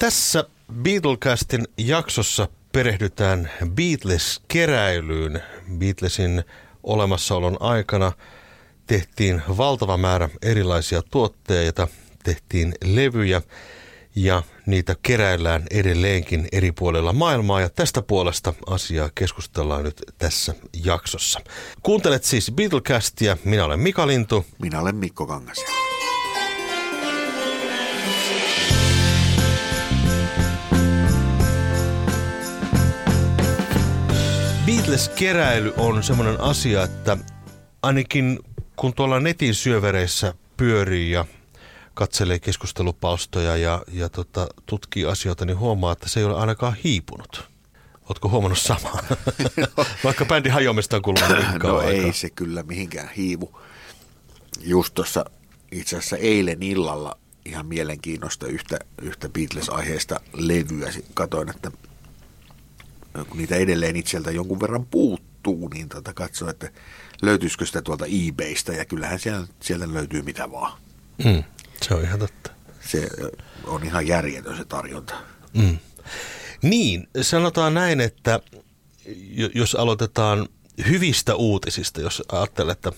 [0.00, 5.42] Tässä Beatlecastin jaksossa perehdytään Beatles-keräilyyn.
[5.78, 6.44] Beatlesin
[6.82, 8.12] olemassaolon aikana
[8.86, 11.88] tehtiin valtava määrä erilaisia tuotteita,
[12.24, 13.42] tehtiin levyjä
[14.16, 20.54] ja niitä keräillään edelleenkin eri puolilla maailmaa ja tästä puolesta asiaa keskustellaan nyt tässä
[20.84, 21.40] jaksossa.
[21.82, 24.46] Kuuntelet siis Beatlecastia, minä olen Mika Lintu.
[24.62, 25.64] Minä olen Mikko Kangas.
[34.80, 37.16] Beatles-keräily on semmoinen asia, että
[37.82, 38.38] ainakin
[38.76, 41.24] kun tuolla netin syövereissä pyörii ja
[41.94, 47.48] katselee keskustelupalstoja ja, ja tota, tutkii asioita, niin huomaa, että se ei ole ainakaan hiipunut.
[48.08, 49.02] Oletko huomannut samaa?
[50.04, 53.60] Vaikka bändi hajoamista on kulunut niin No ei se kyllä mihinkään hiivu.
[54.60, 55.24] Just tuossa
[55.72, 60.90] itse asiassa eilen illalla ihan mielenkiinnosta yhtä, yhtä Beatles-aiheesta levyä.
[61.14, 61.70] Katoin, että
[63.28, 66.70] kun niitä edelleen itseltä jonkun verran puuttuu, niin tota katsoin, että
[67.22, 68.72] löytyisikö sitä tuolta eBaystä.
[68.72, 70.78] Ja kyllähän siellä, sieltä löytyy mitä vaan.
[71.24, 71.44] Mm,
[71.82, 72.50] se on ihan totta.
[72.80, 73.08] Se
[73.64, 75.14] on ihan järjetön se tarjonta.
[75.54, 75.78] Mm.
[76.62, 78.40] Niin, sanotaan näin, että
[79.30, 80.48] jo- jos aloitetaan
[80.88, 82.92] hyvistä uutisista, jos ajattelee, että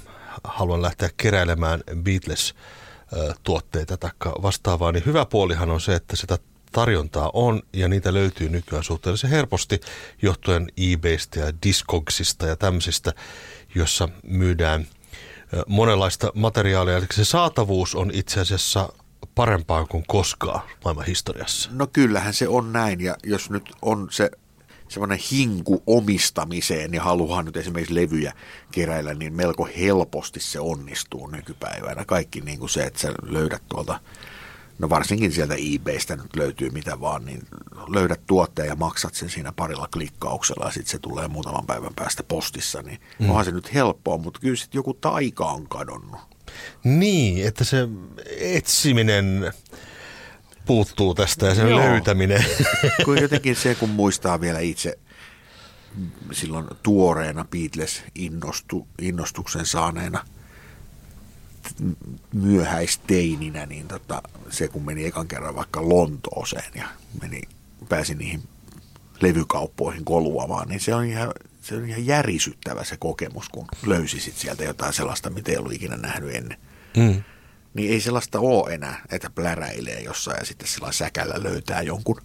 [0.45, 4.11] haluan lähteä keräilemään Beatles-tuotteita tai
[4.43, 6.39] vastaavaa, niin hyvä puolihan on se, että sitä
[6.73, 9.81] tarjontaa on ja niitä löytyy nykyään suhteellisen helposti
[10.23, 13.13] johtuen eBaystä ja Discogsista ja tämmöisistä,
[13.75, 14.87] jossa myydään
[15.67, 16.97] monenlaista materiaalia.
[16.97, 18.93] Eli se saatavuus on itse asiassa
[19.35, 21.71] parempaa kuin koskaan maailman historiassa.
[21.73, 24.31] No kyllähän se on näin, ja jos nyt on se
[24.89, 28.33] semmoinen hinku omistamiseen ja haluaa nyt esimerkiksi levyjä
[28.73, 32.05] keräillä, niin melko helposti se onnistuu nykypäivänä.
[32.05, 34.01] Kaikki niin kuin se, että sä löydät tuolta,
[34.79, 37.43] no varsinkin sieltä eBaystä nyt löytyy mitä vaan, niin
[37.89, 42.23] löydät tuotteen ja maksat sen siinä parilla klikkauksella ja sitten se tulee muutaman päivän päästä
[42.23, 43.29] postissa, niin mm.
[43.31, 46.21] onhan se nyt helppoa, mutta kyllä sitten joku taika on kadonnut.
[46.85, 47.89] Niin, että se
[48.39, 49.53] etsiminen
[50.67, 51.81] puuttuu tästä ja sen Joo.
[51.81, 52.45] löytäminen.
[53.05, 54.99] kun jotenkin se, kun muistaa vielä itse
[56.33, 60.25] silloin tuoreena Beatles innostu, innostuksen saaneena
[62.33, 66.89] myöhäisteininä, niin tota, se kun meni ekan kerran vaikka Lontooseen ja
[67.21, 67.41] meni,
[67.89, 68.43] pääsi niihin
[69.21, 74.65] levykauppoihin koluamaan, niin se on ihan, se on ihan järisyttävä se kokemus, kun löysisit sieltä
[74.65, 76.59] jotain sellaista, mitä ei ollut ikinä nähnyt ennen.
[76.97, 77.23] Mm.
[77.75, 82.21] Niin ei sellaista ole enää, että pläräilee jossain ja sitten sillä säkällä löytää jonkun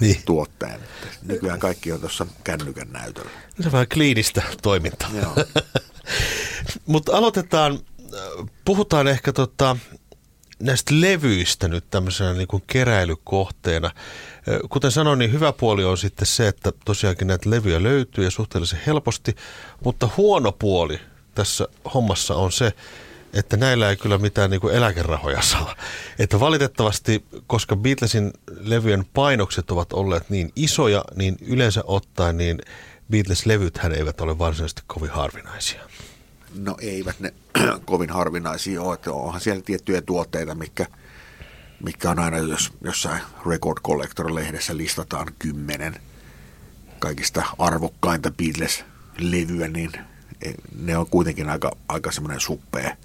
[0.00, 0.16] Niin.
[0.16, 0.78] Että
[1.22, 3.30] Nykyään kaikki on tuossa kännykän näytöllä.
[3.60, 5.10] Se on vähän kliinistä toimintaa.
[6.86, 7.78] Mutta aloitetaan,
[8.64, 9.76] puhutaan ehkä tota,
[10.58, 13.90] näistä levyistä nyt tämmöisenä niin kuin keräilykohteena.
[14.68, 18.80] Kuten sanoin, niin hyvä puoli on sitten se, että tosiaankin näitä levyjä löytyy ja suhteellisen
[18.86, 19.36] helposti,
[19.84, 21.00] mutta huono puoli
[21.34, 22.72] tässä hommassa on se,
[23.32, 25.76] että näillä ei kyllä mitään niin kuin eläkerahoja saa.
[26.18, 32.58] Että valitettavasti, koska Beatlesin levyjen painokset ovat olleet niin isoja, niin yleensä ottaen niin
[33.10, 35.87] Beatles-levythän eivät ole varsinaisesti kovin harvinaisia.
[36.54, 37.34] No eivät ne
[37.84, 40.86] kovin harvinaisia ole, että onhan siellä tiettyjä tuotteita, mikä,
[41.84, 45.96] mikä on aina, jos jossain Record Collector-lehdessä listataan kymmenen
[46.98, 49.90] kaikista arvokkainta Beatles-levyä, niin
[50.42, 52.96] e- ne on kuitenkin aika, aika semmoinen suppea,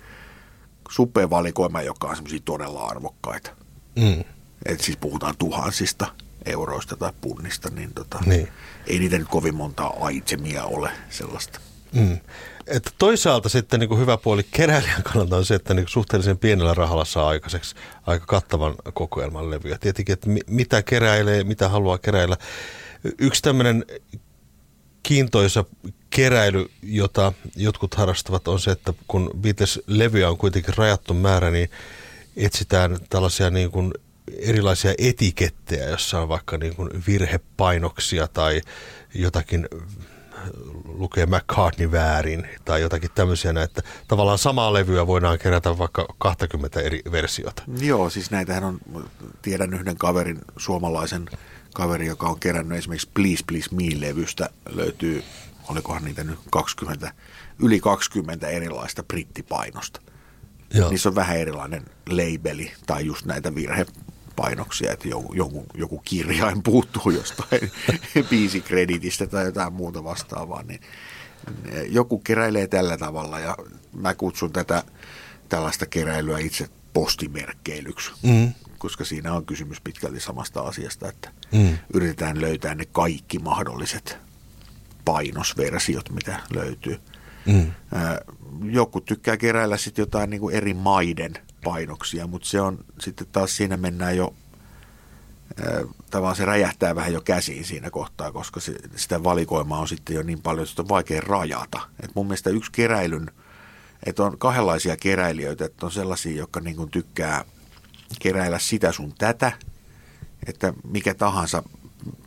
[0.89, 3.51] suppea valikoima, joka on semmoisia todella arvokkaita.
[3.95, 4.23] Mm.
[4.65, 6.07] Et siis puhutaan tuhansista
[6.45, 8.47] euroista tai punnista, niin, tota, Niin.
[8.87, 11.59] ei niitä nyt kovin montaa itemia ole sellaista.
[11.91, 12.19] Mm.
[12.67, 16.73] Että toisaalta sitten niin kuin hyvä puoli keräilijän kannalta on se, että niin suhteellisen pienellä
[16.73, 17.75] rahalla saa aikaiseksi
[18.05, 19.77] aika kattavan kokoelman levyjä.
[19.77, 22.37] Tietenkin, että mi- mitä keräilee, mitä haluaa keräillä.
[23.19, 23.85] Yksi tämmöinen
[25.03, 25.65] kiintoisa
[26.09, 31.69] keräily, jota jotkut harrastavat, on se, että kun Beatles-levyjä on kuitenkin rajattu määrä, niin
[32.37, 33.93] etsitään tällaisia niin kuin
[34.39, 38.61] erilaisia etikettejä, jossa on vaikka niin kuin virhepainoksia tai
[39.13, 39.67] jotakin
[40.85, 47.01] lukee McCartney väärin tai jotakin tämmöisiä, että tavallaan samaa levyä voidaan kerätä vaikka 20 eri
[47.11, 47.63] versiota.
[47.79, 48.79] Joo, siis näitähän on,
[49.41, 51.29] tiedän yhden kaverin, suomalaisen
[51.73, 55.23] kaverin, joka on kerännyt esimerkiksi Please Please Me-levystä, löytyy,
[55.69, 57.13] olikohan niitä nyt 20,
[57.59, 60.01] yli 20 erilaista brittipainosta.
[60.73, 60.89] Joo.
[60.89, 63.51] Niissä on vähän erilainen labeli tai just näitä
[64.37, 67.71] virhepainoksia, että joku, joku, joku kirjain puuttuu jostain
[68.29, 70.81] biisikreditistä tai jotain muuta vastaavaa, niin
[71.89, 73.57] joku keräilee tällä tavalla ja
[73.93, 74.83] mä kutsun tätä
[75.49, 78.11] tällaista keräilyä itse postimerkkeilyksi.
[78.23, 78.53] Mm.
[78.77, 81.77] koska siinä on kysymys pitkälti samasta asiasta, että mm.
[81.93, 84.17] yritetään löytää ne kaikki mahdolliset
[85.05, 86.99] painosversiot, mitä löytyy.
[87.45, 87.71] Mm.
[88.63, 91.33] Joku tykkää keräillä sitten jotain niin kuin eri maiden
[91.63, 94.33] painoksia, mutta se on sitten taas siinä mennään jo
[96.09, 100.23] tavallaan se räjähtää vähän jo käsiin siinä kohtaa, koska se, sitä valikoimaa on sitten jo
[100.23, 101.81] niin paljon, että on vaikea rajata.
[102.03, 103.31] Et mun mielestä yksi keräilyn,
[104.05, 107.45] että on kahdenlaisia keräilijöitä, että on sellaisia, jotka niin kuin tykkää
[108.19, 109.51] keräillä sitä sun tätä,
[110.47, 111.63] että mikä tahansa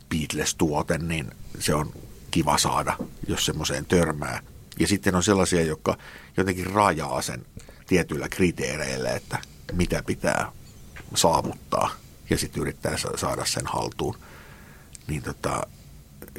[0.09, 1.91] Beatles-tuote, niin se on
[2.31, 2.97] kiva saada,
[3.27, 4.41] jos semmoiseen törmää.
[4.79, 5.97] Ja sitten on sellaisia, jotka
[6.37, 7.45] jotenkin rajaa sen
[7.87, 9.37] tietyillä kriteereillä, että
[9.73, 10.51] mitä pitää
[11.15, 11.91] saavuttaa
[12.29, 14.17] ja sitten yrittää saada sen haltuun.
[15.07, 15.67] Niin tota,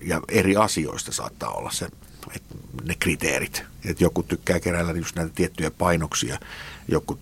[0.02, 1.88] ja eri asioista saattaa olla se,
[2.36, 2.54] että
[2.84, 3.62] ne kriteerit.
[3.84, 6.40] Että joku tykkää keräillä just näitä tiettyjä painoksia,
[6.88, 7.18] joku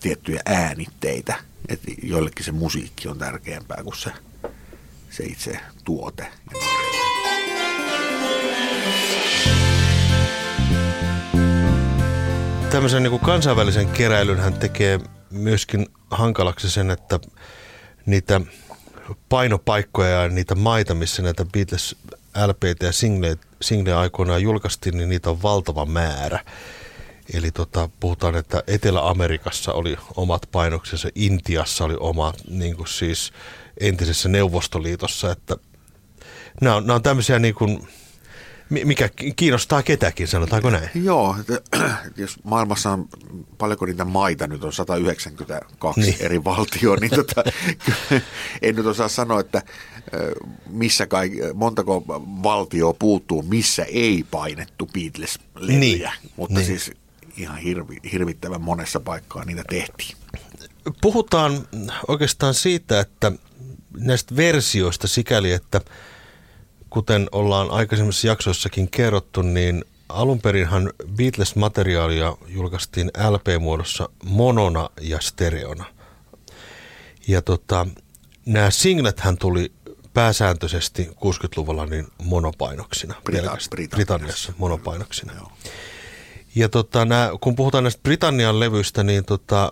[0.00, 1.34] tiettyjä äänitteitä.
[1.68, 4.10] Että joillekin se musiikki on tärkeämpää kuin se,
[5.10, 6.26] se itse tuote.
[12.70, 15.00] Tämmöisen niin kuin kansainvälisen keräilyn hän tekee
[15.30, 17.20] myöskin hankalaksi sen, että
[18.06, 18.40] niitä
[19.28, 21.96] painopaikkoja ja niitä maita, missä näitä Beatles
[22.46, 22.92] LPtä ja
[23.60, 26.44] singleja aikoinaan julkaistiin, niin niitä on valtava määrä.
[27.34, 33.32] Eli tota, puhutaan, että Etelä-Amerikassa oli omat painoksensa, Intiassa oli oma, niin kuin siis
[33.80, 35.56] entisessä Neuvostoliitossa, että
[36.60, 37.88] nämä on, nämä on tämmöisiä niin kuin,
[38.70, 40.90] mikä kiinnostaa ketäkin, sanotaanko näin?
[40.94, 41.36] Joo,
[42.16, 43.08] jos maailmassa on
[43.58, 46.16] paljonko niitä maita, nyt on 192 niin.
[46.20, 47.44] eri valtioa, niin tota,
[48.62, 49.62] en nyt osaa sanoa, että
[50.66, 52.04] missä kai, montako
[52.42, 56.32] valtioa puuttuu, missä ei painettu Beatles-levyjä, niin.
[56.36, 56.66] mutta niin.
[56.66, 56.92] siis
[57.36, 60.16] ihan hirvi, hirvittävän monessa paikkaa niitä tehtiin.
[61.00, 61.68] Puhutaan
[62.08, 63.32] oikeastaan siitä, että
[63.98, 65.80] näistä versioista sikäli, että–
[66.90, 75.84] kuten ollaan aikaisemmissa jaksoissakin kerrottu, niin alunperinhan Beatles-materiaalia julkaistiin LP-muodossa monona ja stereona.
[77.28, 77.86] Ja tota,
[78.46, 79.72] nämä singlethän tuli
[80.14, 83.14] pääsääntöisesti 60-luvulla niin monopainoksina.
[83.14, 83.22] Brita-
[83.70, 85.32] Britanniassa, Britanniassa monopainoksina.
[85.34, 85.52] Joo.
[86.54, 89.70] Ja tota, nää, kun puhutaan näistä Britannian levyistä, niin tota,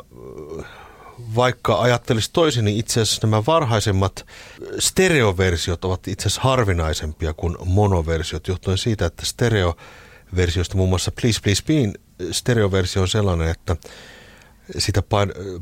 [1.34, 4.26] vaikka ajattelisi toisin, niin itse asiassa nämä varhaisemmat
[4.78, 11.62] stereoversiot ovat itse asiassa harvinaisempia kuin monoversiot, johtuen siitä, että stereoversiosta muun muassa Please Please
[11.66, 11.94] Bean
[12.30, 13.76] stereoversio on sellainen, että
[14.78, 15.02] sitä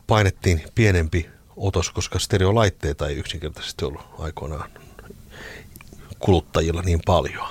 [0.07, 4.71] painettiin pienempi otos, koska stereolaitteita ei yksinkertaisesti ollut aikoinaan
[6.19, 7.47] kuluttajilla niin paljon.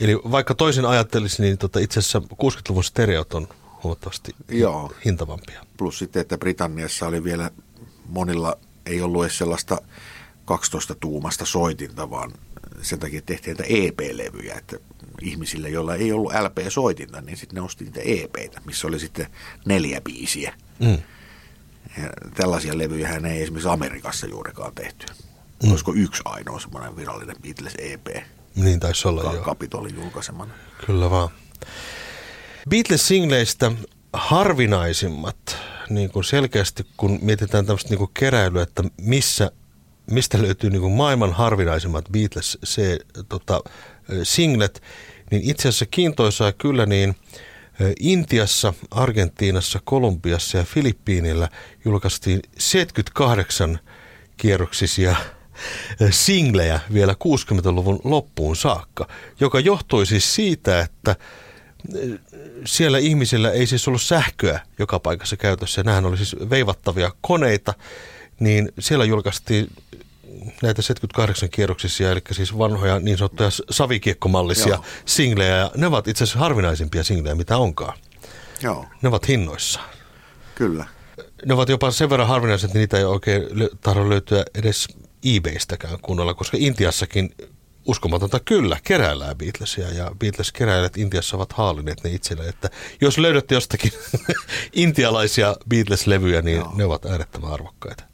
[0.00, 3.48] Eli vaikka toisin ajattelisi, niin tota itse asiassa 60-luvun stereot on
[3.82, 4.92] huomattavasti Joo.
[5.04, 5.66] hintavampia.
[5.76, 7.50] Plus sitten, että Britanniassa oli vielä
[8.08, 9.78] monilla, ei ollut edes sellaista
[10.44, 12.32] 12 tuumasta soitinta, vaan
[12.82, 14.76] sen takia tehtiin näitä EP-levyjä, että
[15.22, 19.26] ihmisille, joilla ei ollut LP-soitinta, niin sitten ne osti niitä EPitä, missä oli sitten
[19.64, 20.54] neljä biisiä.
[20.78, 20.98] Mm.
[22.02, 25.06] Ja tällaisia levyjä ei esimerkiksi Amerikassa juurikaan tehty.
[25.62, 25.70] Mm.
[25.70, 28.06] Olisiko yksi ainoa semmoinen virallinen Beatles EP?
[28.56, 29.44] Niin taisi olla, Ka- joo.
[29.44, 30.54] Kapitolin julkaisemana.
[30.86, 31.28] Kyllä vaan.
[32.70, 33.72] Beatles-singleistä
[34.12, 35.56] harvinaisimmat,
[35.88, 39.50] niin kuin selkeästi kun mietitään tämmöistä niin kuin keräilyä, että missä,
[40.10, 42.98] mistä löytyy niin kuin maailman harvinaisimmat Beatles se,
[43.28, 43.60] tota,
[44.22, 44.82] singlet,
[45.30, 47.16] niin itse asiassa kiintoisaa kyllä niin
[48.00, 51.48] Intiassa, Argentiinassa, Kolumbiassa ja Filippiinillä
[51.84, 53.78] julkaistiin 78
[54.36, 55.16] kierroksisia
[56.10, 59.08] singlejä vielä 60-luvun loppuun saakka,
[59.40, 61.16] joka johtui siis siitä, että
[62.64, 65.82] siellä ihmisillä ei siis ollut sähköä joka paikassa käytössä.
[65.82, 67.74] Nämähän oli siis veivattavia koneita,
[68.40, 69.68] niin siellä julkaistiin
[70.62, 74.84] näitä 78 kierroksisia, eli siis vanhoja niin sanottuja savikiekkomallisia Joo.
[75.04, 77.98] singlejä, ja ne ovat itse asiassa harvinaisimpia singlejä, mitä onkaan.
[78.62, 78.86] Joo.
[79.02, 79.80] Ne ovat hinnoissa.
[80.54, 80.86] Kyllä.
[81.44, 83.42] Ne ovat jopa sen verran harvinaiset, että niitä ei oikein
[83.80, 84.88] tahdo löytyä edes
[85.36, 87.34] eBaystäkään kunnolla, koska Intiassakin
[87.86, 92.70] uskomatonta kyllä, keräillään Beatlesia ja Beatles-keräilijät Intiassa ovat haalineet ne itselleen, että
[93.00, 93.92] jos löydätte jostakin
[94.72, 96.72] intialaisia Beatles-levyjä, niin Joo.
[96.76, 98.04] ne ovat äärettömän arvokkaita.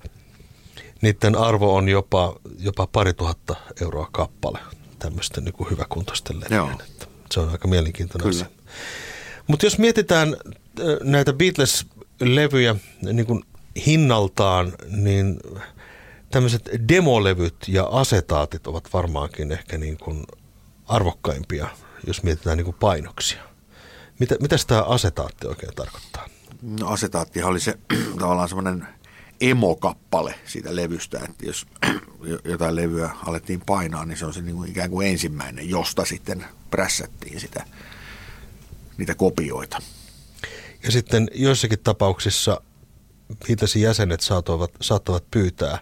[1.02, 4.58] Niiden arvo on jopa, jopa pari tuhatta euroa kappale
[4.98, 6.78] tämmöisten niin hyväkuntoisten levyjen.
[7.30, 8.44] Se on aika mielenkiintoinen Kyllä.
[8.44, 8.56] asia.
[9.46, 10.36] Mutta jos mietitään
[11.02, 13.44] näitä Beatles-levyjä niin kuin
[13.86, 15.40] hinnaltaan, niin
[16.30, 20.26] tämmöiset demolevyt ja asetaatit ovat varmaankin ehkä niin kuin
[20.86, 21.68] arvokkaimpia,
[22.06, 23.42] jos mietitään niin kuin painoksia.
[24.18, 26.28] Mitä, mitä tämä asetaatti oikein tarkoittaa?
[26.62, 27.78] No asetaattihan oli se
[28.20, 28.86] tavallaan semmoinen
[29.40, 31.66] emokappale siitä levystä, että jos
[32.44, 36.44] jotain levyä alettiin painaa, niin se on se niin kuin ikään kuin ensimmäinen, josta sitten
[36.70, 37.64] prässättiin sitä,
[38.98, 39.78] niitä kopioita.
[40.82, 42.60] Ja sitten joissakin tapauksissa
[43.46, 45.78] Beatlesin jäsenet saattavat, saattavat pyytää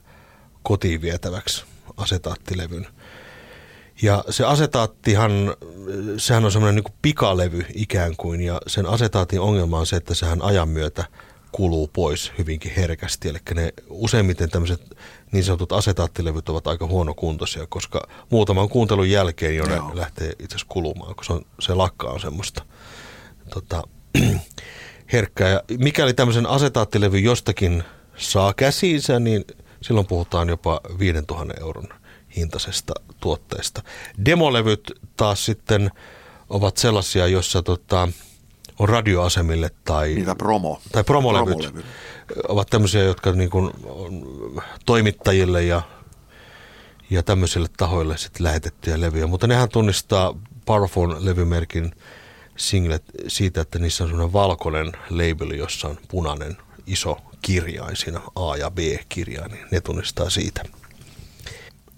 [0.64, 1.64] kotiin vietäväksi
[1.96, 2.86] asetaattilevyn.
[4.02, 5.32] Ja se asetaattihan,
[6.16, 10.42] sehän on semmoinen niin pikalevy ikään kuin, ja sen asetaatin ongelma on se, että sehän
[10.42, 11.04] ajan myötä
[11.52, 13.28] kuluu pois hyvinkin herkästi.
[13.28, 14.96] Eli ne useimmiten tämmöiset
[15.32, 19.90] niin sanotut asetaattilevyt ovat aika huonokuntoisia, koska muutaman kuuntelun jälkeen jo ne Joo.
[19.94, 22.62] lähtee itse asiassa kulumaan, kun se, on, se lakka on semmoista
[23.50, 23.82] tota,
[25.12, 25.48] herkkää.
[25.48, 27.84] Ja mikäli tämmöisen asetaattilevy jostakin
[28.16, 29.44] saa käsiinsä, niin
[29.84, 31.88] silloin puhutaan jopa 5000 euron
[32.36, 33.82] hintaisesta tuotteesta.
[34.24, 35.90] Demolevyt taas sitten
[36.50, 38.08] ovat sellaisia, joissa tota,
[38.78, 40.80] on radioasemille tai, Niitä promo.
[40.92, 41.86] tai promolevyt, promolevyt
[42.48, 44.26] ovat tämmöisiä, jotka niin kuin on
[44.86, 45.82] toimittajille ja,
[47.10, 49.26] ja tämmöisille tahoille sitten lähetettyjä levyjä.
[49.26, 50.34] Mutta nehän tunnistaa
[50.66, 51.90] Parphone-levymerkin
[52.56, 58.56] singlet siitä, että niissä on semmoinen valkoinen label, jossa on punainen iso kirjain siinä A
[58.56, 60.62] ja B-kirjain, niin ne tunnistaa siitä.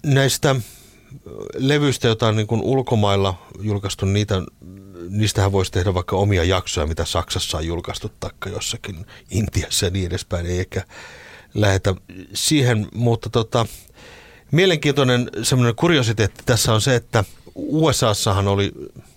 [0.05, 0.55] Näistä
[1.55, 4.41] levyistä, joita on niin kuin ulkomailla julkaistu, niitä,
[5.09, 10.07] niistähän voisi tehdä vaikka omia jaksoja, mitä Saksassa on julkaistu, taikka jossakin Intiassa ja niin
[10.07, 10.83] edespäin, ei ehkä
[11.53, 11.95] lähetä
[12.33, 13.65] siihen, mutta tota,
[14.51, 17.23] mielenkiintoinen semmoinen kuriositeetti tässä on se, että
[17.55, 18.71] USAssahan oli,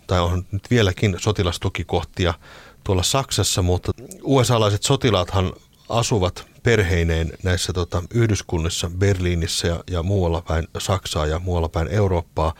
[0.07, 2.35] tai on nyt vieläkin sotilastukikohtia
[2.85, 5.53] tuolla Saksassa, mutta USA-laiset sotilaathan
[5.89, 12.55] asuvat perheineen näissä tota, Yhdyskunnissa, Berliinissä ja, ja muualla päin Saksaa ja muualla päin Eurooppaa.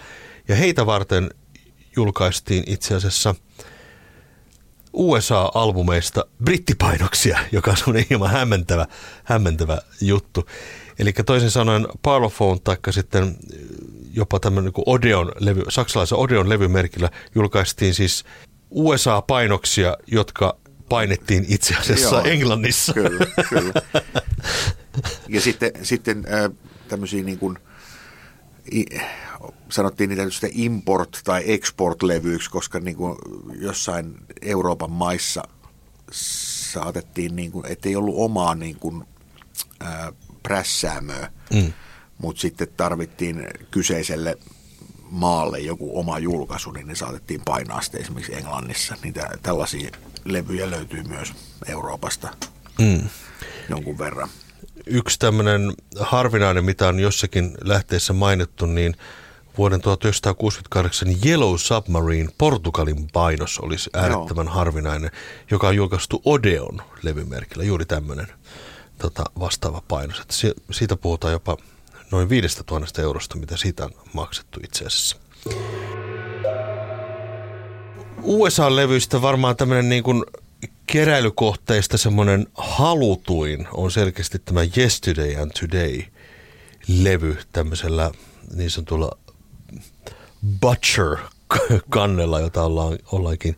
[0.49, 1.31] Ja heitä varten
[1.97, 3.35] julkaistiin itse asiassa
[4.93, 8.87] USA-albumeista brittipainoksia, joka on hieman hämmentävä,
[9.25, 10.47] hämmentävä juttu.
[10.99, 13.37] Eli toisin sanoen Parlophone tai sitten
[14.13, 18.25] jopa tämmöinen niin Odeon levy, saksalaisen Odeon levymerkillä julkaistiin siis
[18.71, 20.57] USA-painoksia, jotka
[20.89, 22.93] painettiin itse asiassa Joo, Englannissa.
[22.93, 23.73] Kyllä, kyllä.
[25.29, 26.51] Ja sitten, sitten äh,
[26.89, 27.59] tämmöisiä niin kuin,
[28.73, 28.85] i,
[29.69, 33.17] sanottiin niitä sitten import- tai export-levyiksi, koska niin kuin
[33.61, 35.43] jossain Euroopan maissa
[36.73, 39.05] saatettiin, niin kuin, ettei ollut omaa niin kuin,
[39.83, 40.13] äh,
[40.43, 41.73] prässäämöä, mm.
[42.19, 44.39] mutta sitten tarvittiin kyseiselle
[45.11, 48.97] maalle joku oma julkaisu, niin ne saatettiin painaa sitten esimerkiksi Englannissa.
[49.03, 49.91] Niitä tällaisia
[50.25, 51.33] levyjä löytyy myös
[51.67, 52.29] Euroopasta
[52.79, 53.09] mm.
[53.69, 54.29] jonkun verran.
[54.87, 58.97] Yksi tämmöinen harvinainen, mitä on jossakin lähteessä mainittu, niin
[59.59, 64.55] vuoden 1968 Yellow Submarine Portugalin painos olisi äärettömän Joo.
[64.55, 65.11] harvinainen,
[65.51, 68.27] joka on julkaistu Odeon levymerkillä, juuri tämmöinen
[68.99, 70.21] tota, vastaava painos.
[70.21, 70.35] Että
[70.71, 71.57] siitä puhutaan jopa
[72.11, 75.17] noin 5000 eurosta, mitä siitä on maksettu itse asiassa.
[78.23, 80.25] USA-levyistä varmaan tämmöinen niin kuin
[80.87, 88.11] keräilykohteista semmoinen halutuin on selkeästi tämä Yesterday and Today-levy tämmöisellä
[88.55, 89.19] niin sanotulla
[90.61, 93.57] Butcher-kannella, jota ollaan, ollaankin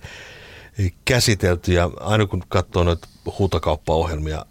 [1.04, 1.72] käsitelty.
[1.72, 4.46] Ja aina kun katsoo noita huutokauppaohjelmia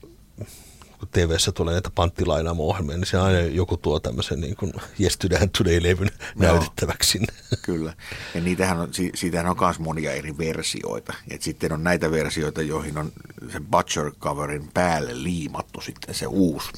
[1.12, 6.12] kun tv tulee näitä panttilainaamo-ohjelmia, niin se aina joku tuo tämmöisen niin kuin Yesterday Today-levyn
[6.36, 7.20] no, näytettäväksi.
[7.62, 7.94] Kyllä.
[8.36, 11.14] Ja niitähän on, siitähän on myös monia eri versioita.
[11.30, 13.12] Et sitten on näitä versioita, joihin on
[13.52, 16.70] sen Butcher coverin päälle liimattu sitten se uusi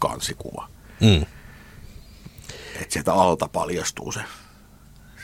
[0.00, 0.68] kansikuva.
[1.00, 1.26] Mm.
[2.74, 4.20] Että sieltä alta paljastuu se,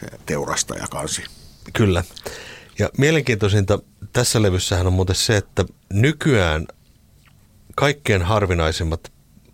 [0.00, 1.24] se teurastaja kansi.
[1.72, 2.04] Kyllä.
[2.78, 3.78] Ja mielenkiintoisinta
[4.12, 6.66] tässä levyssähän on muuten se, että nykyään
[7.76, 9.12] kaikkein harvinaisimmat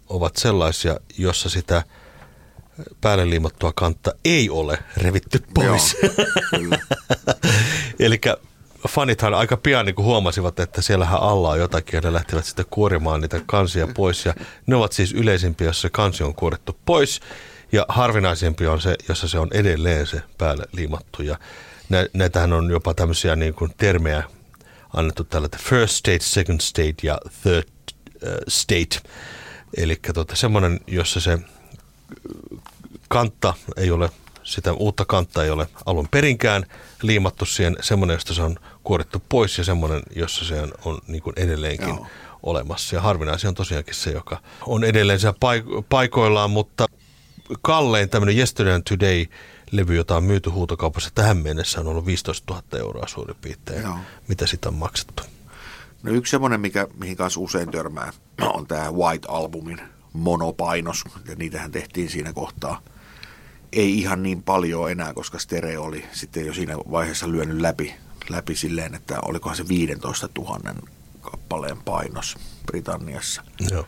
[0.09, 1.83] ovat sellaisia, jossa sitä
[3.00, 5.97] päälle liimattua kantta ei ole revitty pois.
[8.00, 8.21] Eli
[8.88, 13.21] fanithan aika pian niin huomasivat, että siellähän alla on jotakin ja ne lähtivät sitten kuorimaan
[13.21, 14.26] niitä kansia pois.
[14.26, 14.35] Ja
[14.67, 17.21] ne ovat siis yleisimpiä, jos se kansi on kuorittu pois.
[17.73, 21.23] Ja harvinaisempi on se, jossa se on edelleen se päälle liimattu.
[21.23, 21.38] Ja
[22.12, 24.23] näitähän on jopa tämmöisiä niin kuin termejä
[24.95, 27.69] annettu tällä, first state, second state ja third
[28.49, 29.11] state.
[29.76, 31.38] Eli tota, semmoinen, jossa se
[33.09, 34.11] kantta ei ole,
[34.43, 36.67] sitä uutta kantta ei ole alun perinkään
[37.02, 41.23] liimattu siihen, semmoinen, josta se on kuorittu pois ja semmoinen, jossa se on, on niin
[41.23, 42.07] kuin edelleenkin Joo.
[42.43, 42.97] olemassa.
[42.97, 46.87] Ja harvinaisia on tosiaankin se, joka on edelleen siellä paik- paikoillaan, mutta
[47.62, 49.26] kallein tämmöinen Yesterday and Today
[49.71, 53.97] levy, jota on myyty huutokaupassa tähän mennessä on ollut 15 000 euroa suurin piirtein, Joo.
[54.29, 55.23] mitä sitä on maksettu.
[56.03, 58.13] No yksi semmoinen, mikä, mihin kanssa usein törmää,
[58.55, 59.81] on tämä White Albumin
[60.13, 62.81] monopainos, ja niitähän tehtiin siinä kohtaa.
[63.73, 67.95] Ei ihan niin paljon enää, koska stereo oli sitten jo siinä vaiheessa lyönyt läpi,
[68.29, 70.75] läpi silleen, että olikohan se 15 000
[71.21, 73.43] kappaleen painos Britanniassa.
[73.71, 73.87] Joo.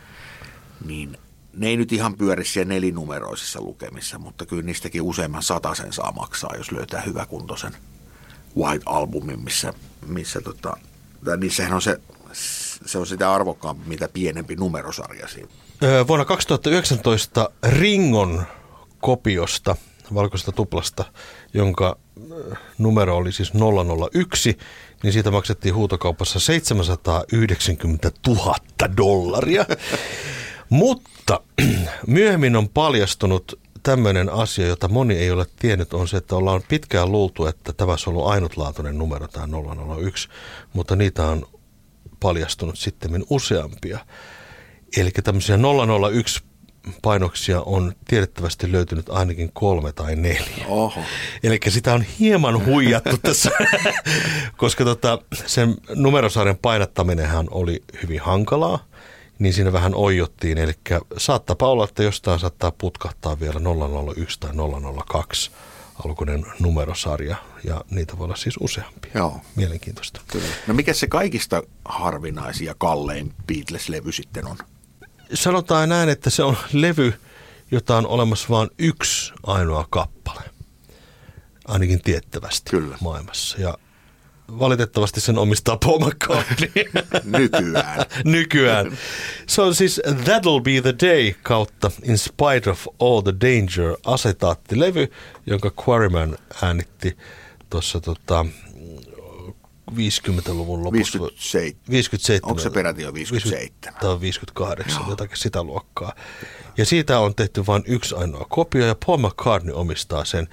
[0.85, 1.17] Niin
[1.53, 5.43] ne ei nyt ihan pyöri siellä nelinumeroisissa lukemissa, mutta kyllä niistäkin useamman
[5.73, 7.73] sen saa maksaa, jos löytää hyväkuntoisen
[8.57, 9.73] White Albumin, missä,
[10.07, 10.77] missä tota,
[11.37, 11.99] niissähän on se,
[12.85, 15.47] se on sitä arvokkaampi, mitä pienempi numerosarja siinä.
[16.07, 18.43] Vuonna 2019 Ringon
[19.01, 19.75] kopiosta,
[20.13, 21.05] valkoisesta tuplasta,
[21.53, 21.97] jonka
[22.77, 23.51] numero oli siis
[24.13, 24.57] 001,
[25.03, 28.55] niin siitä maksettiin huutokaupassa 790 000
[28.97, 29.65] dollaria.
[30.69, 31.39] Mutta
[32.07, 37.11] myöhemmin on paljastunut tämmöinen asia, jota moni ei ole tiennyt, on se, että ollaan pitkään
[37.11, 39.47] luultu, että tämä on ollut ainutlaatuinen numero, tämä
[40.01, 40.29] 001,
[40.73, 41.47] mutta niitä on
[42.19, 43.99] paljastunut sitten useampia.
[44.97, 45.57] Eli tämmöisiä
[46.11, 46.43] 001
[47.01, 50.65] painoksia on tiedettävästi löytynyt ainakin kolme tai neljä.
[50.67, 51.01] Oho.
[51.43, 53.51] Eli sitä on hieman huijattu tässä,
[54.57, 58.85] koska tota, sen numerosarjan painattaminenhan oli hyvin hankalaa
[59.39, 60.57] niin siinä vähän oijottiin.
[60.57, 60.73] Eli
[61.17, 63.59] saattaa olla, että jostain saattaa putkahtaa vielä
[64.15, 64.51] 001 tai
[65.07, 65.51] 002
[66.05, 69.11] alkuinen numerosarja, ja niitä voi olla siis useampia.
[69.15, 69.41] Joo.
[69.55, 70.21] Mielenkiintoista.
[70.31, 70.47] Kyllä.
[70.67, 74.57] No mikä se kaikista harvinaisin ja kallein Beatles-levy sitten on?
[75.33, 77.13] Sanotaan näin, että se on levy,
[77.71, 80.41] jota on olemassa vain yksi ainoa kappale.
[81.67, 82.97] Ainakin tiettävästi Kyllä.
[83.01, 83.61] maailmassa.
[83.61, 83.77] Ja
[84.49, 86.69] valitettavasti sen omistaa Paul McCartney.
[87.39, 88.05] Nykyään.
[88.25, 88.97] Nykyään.
[89.47, 95.11] Se on siis That'll Be The Day kautta In Spite of All The Danger asetaattilevy,
[95.45, 97.17] jonka Quarryman äänitti
[97.69, 98.45] tuossa tota,
[99.91, 101.19] 50-luvun lopussa.
[101.19, 101.81] 57.
[101.89, 102.49] 57.
[102.49, 104.01] Onko se peräti jo 57?
[104.01, 105.09] Tai 58, Joo.
[105.09, 106.13] jotakin sitä luokkaa.
[106.77, 110.47] Ja siitä on tehty vain yksi ainoa kopio ja Paul McCartney omistaa sen.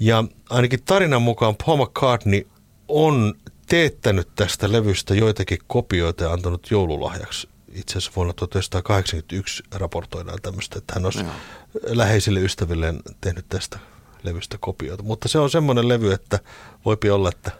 [0.00, 2.46] Ja ainakin tarinan mukaan Paul McCartney
[2.88, 3.34] on
[3.66, 7.48] teettänyt tästä levystä joitakin kopioita ja antanut joululahjaksi.
[7.72, 11.32] Itse asiassa vuonna 1981 raportoidaan tämmöistä, että hän olisi Joo.
[11.86, 13.78] läheisille ystävilleen tehnyt tästä
[14.22, 15.02] levystä kopioita.
[15.02, 16.38] Mutta se on semmoinen levy, että
[16.84, 17.50] voipi olla, että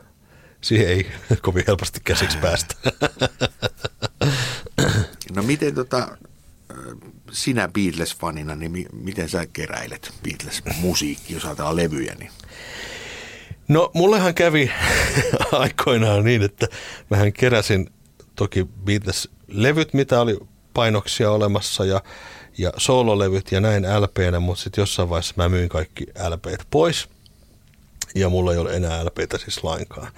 [0.61, 1.11] siihen ei
[1.43, 2.75] kovin helposti käsiksi päästä.
[5.35, 6.19] No miten tota,
[7.33, 12.15] sinä Beatles-fanina, niin miten sä keräilet Beatles-musiikki, jos ajatellaan levyjä?
[12.15, 12.31] Niin?
[13.69, 14.71] No mullehan kävi
[15.53, 16.67] aikoinaan niin, että
[17.11, 17.91] mähän keräsin
[18.37, 20.39] toki Beatles-levyt, mitä oli
[20.75, 22.03] painoksia olemassa ja,
[22.59, 27.09] ja soololevyt ja näin LPnä, mutta sitten jossain vaiheessa mä myin kaikki LPt pois
[28.15, 30.13] ja mulla ei ole enää LPtä siis lainkaan.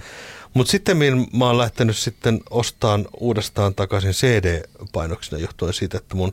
[0.55, 0.97] Mutta sitten
[1.33, 6.33] mä oon lähtenyt sitten ostamaan uudestaan takaisin CD-painoksina johtuen siitä, että mun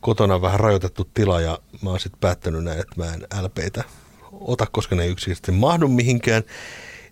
[0.00, 3.84] kotona on vähän rajoitettu tila ja mä oon sitten päättänyt näin, että mä en LPtä
[4.40, 6.42] ota, koska ne ei yksinkertaisesti mahdu mihinkään,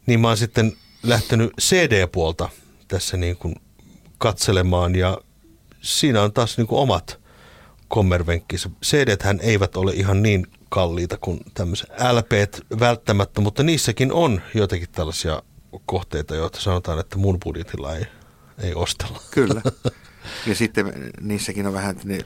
[0.07, 2.49] niin mä oon sitten lähtenyt CD-puolta
[2.89, 3.55] tässä niin kuin
[4.19, 5.19] katselemaan ja
[5.81, 7.21] siinä on taas niin kuin omat
[7.89, 8.69] kommervenkkis.
[8.85, 14.89] cd hän eivät ole ihan niin kalliita kuin tämmöiset LPt välttämättä, mutta niissäkin on joitakin
[14.93, 15.43] tällaisia
[15.87, 18.07] kohteita, joita sanotaan, että mun budjetilla ei,
[18.59, 19.21] ei ostella.
[19.31, 19.63] Kyllä.
[20.47, 22.19] Ja sitten niissäkin on vähän, ne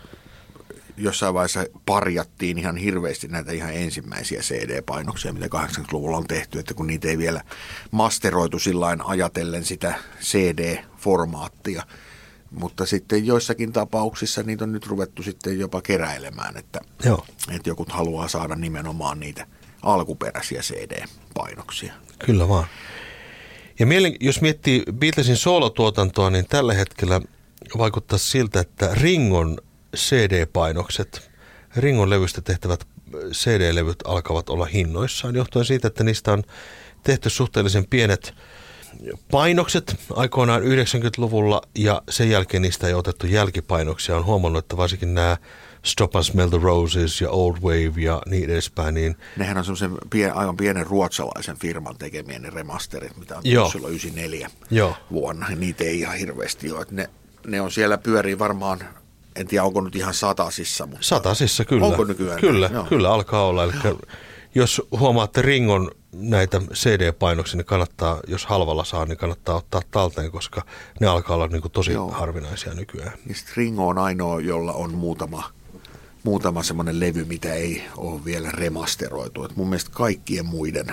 [0.98, 6.86] jossain vaiheessa parjattiin ihan hirveästi näitä ihan ensimmäisiä CD-painoksia, mitä 80-luvulla on tehty, että kun
[6.86, 7.42] niitä ei vielä
[7.90, 11.82] masteroitu sillain ajatellen sitä CD-formaattia.
[12.50, 17.26] Mutta sitten joissakin tapauksissa niitä on nyt ruvettu sitten jopa keräilemään, että, Joo.
[17.50, 19.46] että joku haluaa saada nimenomaan niitä
[19.82, 21.92] alkuperäisiä CD-painoksia.
[22.18, 22.66] Kyllä vaan.
[23.78, 27.20] Ja mielen, jos miettii Beatlesin soolotuotantoa, niin tällä hetkellä
[27.78, 29.58] vaikuttaa siltä, että Ringon
[29.96, 31.30] CD-painokset,
[31.76, 32.86] Ringon levystä tehtävät
[33.32, 36.42] CD-levyt alkavat olla hinnoissaan johtuen siitä, että niistä on
[37.02, 38.34] tehty suhteellisen pienet
[39.30, 44.16] painokset aikoinaan 90-luvulla ja sen jälkeen niistä ei otettu jälkipainoksia.
[44.16, 45.36] On huomannut, että varsinkin nämä
[45.82, 48.94] Stop and Smell the Roses ja Old Wave ja niin edespäin.
[48.94, 49.16] Niin...
[49.36, 53.70] Nehän on semmoisen pien, aivan pienen ruotsalaisen firman tekemiä ne remasterit, mitä on Joo.
[53.70, 54.96] silloin 94 Joo.
[55.10, 55.46] vuonna.
[55.56, 56.86] Niitä ei ihan hirveästi ole.
[56.90, 57.10] Ne,
[57.46, 58.80] ne on siellä pyörii varmaan
[59.38, 60.86] en tiedä onko nyt ihan satasissa.
[60.86, 61.86] Mutta satasissa kyllä.
[61.86, 62.40] Onko nykyään?
[62.40, 62.84] Kyllä, Joo.
[62.84, 63.64] kyllä alkaa olla.
[63.64, 63.72] Eli
[64.54, 70.62] jos huomaatte Ringon näitä CD-painoksia, niin kannattaa, jos halvalla saa, niin kannattaa ottaa talteen, koska
[71.00, 72.10] ne alkaa olla niin kuin tosi Joo.
[72.10, 73.12] harvinaisia nykyään.
[73.28, 75.50] Ja Ringo on ainoa, jolla on muutama,
[76.22, 79.44] muutama semmoinen levy, mitä ei ole vielä remasteroitu.
[79.44, 80.92] Et mun mielestä kaikkien muiden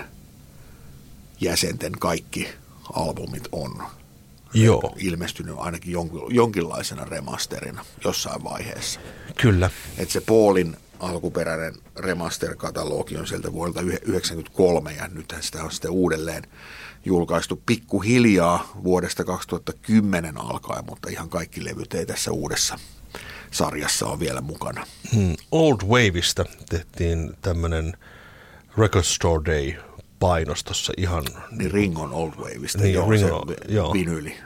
[1.41, 2.47] jäsenten kaikki
[2.93, 3.84] albumit on
[4.63, 4.94] Joo.
[4.98, 9.00] ilmestynyt ainakin jonkin, jonkinlaisena remasterina jossain vaiheessa.
[9.41, 9.70] Kyllä.
[9.98, 16.44] Että se Paulin alkuperäinen remaster-katalogi on sieltä vuodelta 1993 ja nythän sitä on sitten uudelleen
[17.06, 22.80] julkaistu pikkuhiljaa vuodesta 2010 alkaen, mutta ihan kaikki levyt ei tässä uudessa
[23.52, 24.88] sarjassa on vielä mukana.
[25.15, 25.36] Hmm.
[25.52, 27.94] Old Waveista tehtiin tämmöinen
[28.78, 29.74] Record Store Day
[30.19, 31.23] painostossa ihan...
[31.51, 33.93] Niin Ringon Old Waveista, Niin, joo, Ringon- se joo.
[33.93, 34.38] vinyli.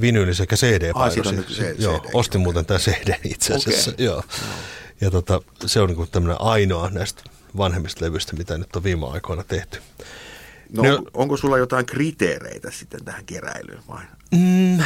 [0.00, 2.10] vinyli sekä cd on nyt se- Joo, CD.
[2.14, 3.90] ostin muuten tämän CD itse asiassa.
[3.90, 4.04] Okei.
[4.06, 4.22] Joo.
[5.00, 7.22] Ja tota, se on niinku tämmöinen ainoa näistä
[7.56, 9.78] vanhemmista levyistä, mitä nyt on viime aikoina tehty.
[10.72, 14.02] No, Ne- on, onko sulla jotain kriteereitä sitten tähän keräilyyn vai?
[14.30, 14.78] Mm,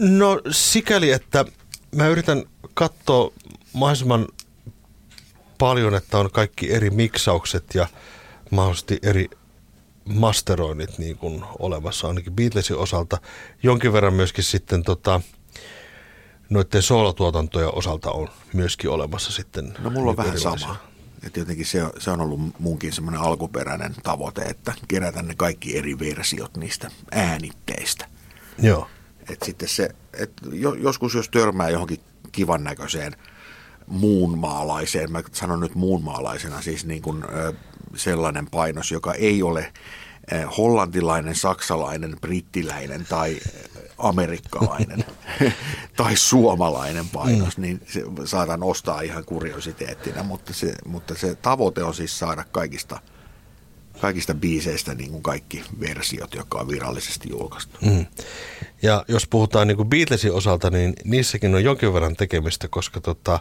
[0.00, 1.44] no sikäli, että
[1.94, 3.32] mä yritän katsoa
[3.72, 4.26] mahdollisimman
[5.58, 7.86] paljon, että on kaikki eri miksaukset ja
[8.50, 9.28] mahdollisesti eri
[10.08, 13.18] masteroinnit niin kuin olemassa, ainakin Beatlesin osalta.
[13.62, 15.20] Jonkin verran myöskin sitten tota,
[16.50, 19.74] noiden soolotuotantojen osalta on myöskin olemassa sitten.
[19.78, 20.76] No mulla on vähän sama.
[21.26, 25.98] Että jotenkin se, se on ollut munkin semmoinen alkuperäinen tavoite, että kerätä ne kaikki eri
[25.98, 28.08] versiot niistä äänitteistä.
[28.58, 28.88] Joo.
[29.30, 29.88] Et sitten se,
[30.18, 32.00] et jo, joskus jos törmää johonkin
[32.32, 33.16] kivan näköiseen
[33.86, 37.24] muunmaalaiseen, mä sanon nyt muunmaalaisena siis niin kuin,
[37.96, 39.72] sellainen painos, joka ei ole
[40.32, 45.04] ö, hollantilainen, saksalainen, brittiläinen tai ö, amerikkalainen
[45.96, 51.94] tai suomalainen painos, niin se saatan ostaa ihan kuriositeettina, mutta se, mutta se tavoite on
[51.94, 53.00] siis saada kaikista,
[54.00, 57.78] kaikista biiseistä niin kuin kaikki versiot, jotka on virallisesti julkaistu.
[57.80, 58.06] Mm.
[58.82, 63.40] Ja jos puhutaan niin kuin Beatlesin osalta, niin niissäkin on jonkin verran tekemistä, koska tota,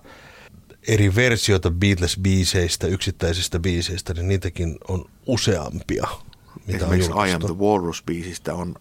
[0.88, 6.08] eri versioita Beatles-biiseistä, yksittäisistä biiseistä, niin niitäkin on useampia,
[6.68, 8.76] mitä on Esimerkiksi I Am the Walrus-biisistä on,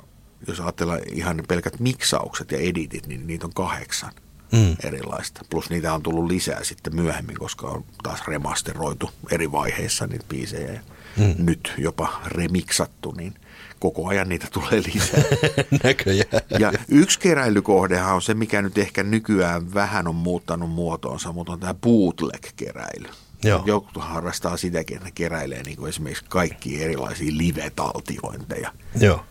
[0.46, 4.12] jos ajatellaan ihan pelkät miksaukset ja editit, niin niitä on kahdeksan
[4.52, 4.76] Mm.
[4.84, 5.40] erilaista.
[5.50, 10.80] Plus niitä on tullut lisää sitten myöhemmin, koska on taas remasteroitu eri vaiheissa niitä biisejä.
[11.16, 11.34] Mm.
[11.38, 13.34] Nyt jopa remiksattu, niin
[13.78, 15.22] koko ajan niitä tulee lisää.
[15.84, 16.42] Näköjään.
[16.58, 21.60] Ja yksi keräilykohdehan on se, mikä nyt ehkä nykyään vähän on muuttanut muotoonsa, mutta on
[21.60, 23.08] tämä bootleg-keräily.
[23.44, 23.62] Joo.
[23.66, 28.72] Joku harrastaa sitäkin, että ne keräilee niin kuin esimerkiksi kaikki erilaisia live-taltiointeja.
[29.00, 29.24] Joo.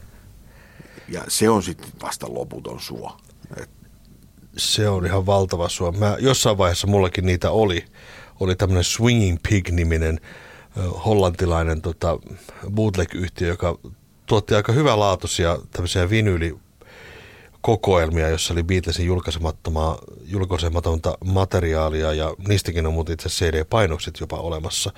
[1.07, 3.17] Ja se on sitten vasta loputon suo.
[3.57, 3.69] Et
[4.57, 5.91] Se on ihan valtava sua.
[5.91, 7.85] Mä, jossain vaiheessa mullakin niitä oli.
[8.39, 10.19] Oli tämmöinen Swinging Pig-niminen
[11.05, 12.19] hollantilainen tota,
[12.71, 13.77] bootleg-yhtiö, joka
[14.25, 23.13] tuotti aika hyvälaatuisia tämmöisiä vinyylikokoelmia, jossa oli Beatlesin julkaisemattomaa, julkaisematonta materiaalia ja niistäkin on muuten
[23.13, 24.91] itse CD-painokset jopa olemassa.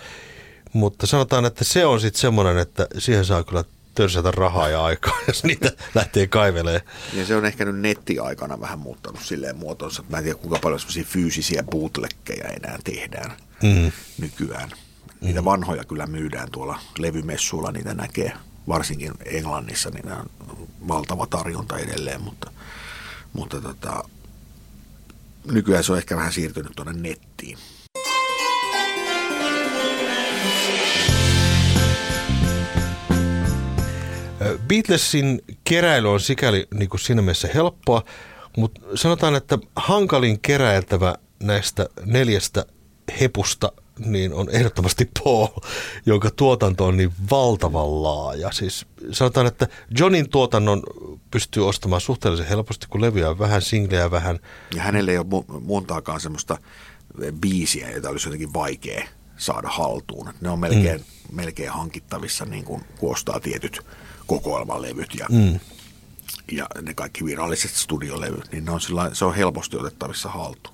[0.74, 3.64] Mutta sanotaan, että se on sitten semmoinen, että siihen saa kyllä
[3.96, 6.82] törsätä rahaa ja aikaa, jos niitä lähtee kaivelemaan.
[7.14, 10.02] Ja se on ehkä nyt nettiaikana vähän muuttanut silleen muotonsa.
[10.02, 13.32] että Mä en tiedä, kuinka paljon semmoisia fyysisiä bootleggeja enää tehdään
[13.64, 13.92] Mm.
[14.20, 14.72] nykyään.
[15.24, 18.34] Niitä vanhoja kyllä myydään tuolla levymessuilla, niitä näkee.
[18.68, 20.30] Varsinkin Englannissa niin on
[20.88, 22.52] valtava tarjonta edelleen, mutta,
[23.34, 24.04] mutta tota,
[25.52, 27.58] nykyään se on ehkä vähän siirtynyt tuonne nettiin.
[34.68, 38.04] Beatlesin keräily on sikäli niin kuin siinä mielessä helppoa,
[38.58, 42.66] mutta sanotaan, että hankalin keräiltävä näistä neljästä
[43.20, 45.48] hepusta niin on ehdottomasti Paul,
[46.06, 48.52] jonka tuotanto on niin valtavan laaja.
[48.52, 49.68] Siis sanotaan, että
[50.00, 50.84] Johnin tuotannon
[51.32, 54.40] pystyy ostamaan suhteellisen helposti, kun levyjä on vähän, singlejä vähän.
[54.76, 56.58] Ja hänelle ei ole montaakaan semmoista
[57.40, 60.30] biisiä, jota olisi jotenkin vaikea saada haltuun.
[60.42, 61.36] Ne on melkein, mm.
[61.36, 63.82] melkein hankittavissa, niin kuin, kun ostaa tietyt
[64.28, 65.60] kokoelmalevyt ja, mm.
[66.52, 70.73] ja ne kaikki viralliset studiolevyt, niin ne on sillä, se on helposti otettavissa haltuun.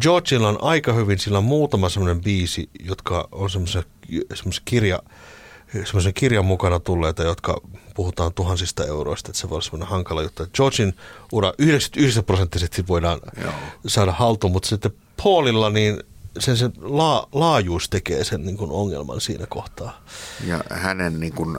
[0.00, 3.84] Georgilla on aika hyvin, sillä on muutama semmoinen biisi, jotka on semmoisen
[4.64, 4.98] kirja,
[5.84, 7.60] semmoisen kirjan mukana tulleita, jotka
[7.94, 10.46] puhutaan tuhansista euroista, että se voi olla semmoinen hankala juttu.
[10.54, 10.94] Georgin
[11.32, 13.52] ura 99 prosenttisesti voidaan Joo.
[13.86, 16.00] saada haltuun, mutta sitten Paulilla niin
[16.38, 20.00] sen, sen la, laajuus tekee sen niin kuin ongelman siinä kohtaa.
[20.46, 21.58] Ja hänen niin kuin,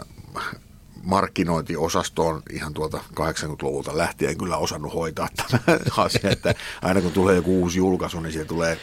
[1.03, 7.35] markkinointiosasto on ihan tuolta 80-luvulta lähtien kyllä osannut hoitaa tämä asia, että aina kun tulee
[7.35, 8.77] joku uusi julkaisu, niin siellä tulee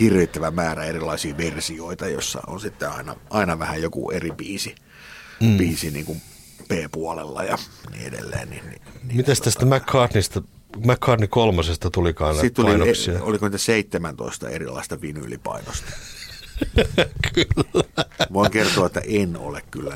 [0.00, 4.74] hirvittävä määrä erilaisia versioita, jossa on sitten aina, aina vähän joku eri biisi,
[5.40, 5.56] mm.
[5.56, 6.22] biisi niin kuin
[6.68, 7.58] B-puolella ja
[7.90, 8.50] niin edelleen.
[8.50, 10.42] Niin, niin, niin Mitäs tästä McCartneysta,
[10.76, 13.22] McCartney kolmosesta tulikaan Sitten tuli, painoksia?
[13.22, 15.92] oliko niitä 17 erilaista vinyylipainosta?
[17.34, 17.84] Kyllä.
[18.32, 19.94] Voin kertoa, että en ole kyllä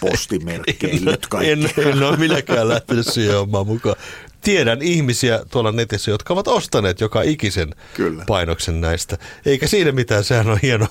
[0.00, 1.50] postimerkkeillyt kaikki.
[1.50, 3.96] En, en ole minäkään lähtenyt siihen hommaan mukaan.
[4.40, 8.24] tiedän ihmisiä tuolla netissä, jotka ovat ostaneet joka ikisen Kyllä.
[8.26, 9.18] painoksen näistä.
[9.46, 10.86] Eikä siinä mitään, sehän on hieno,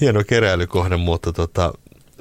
[0.00, 1.72] hieno keräilykohde, mutta tota,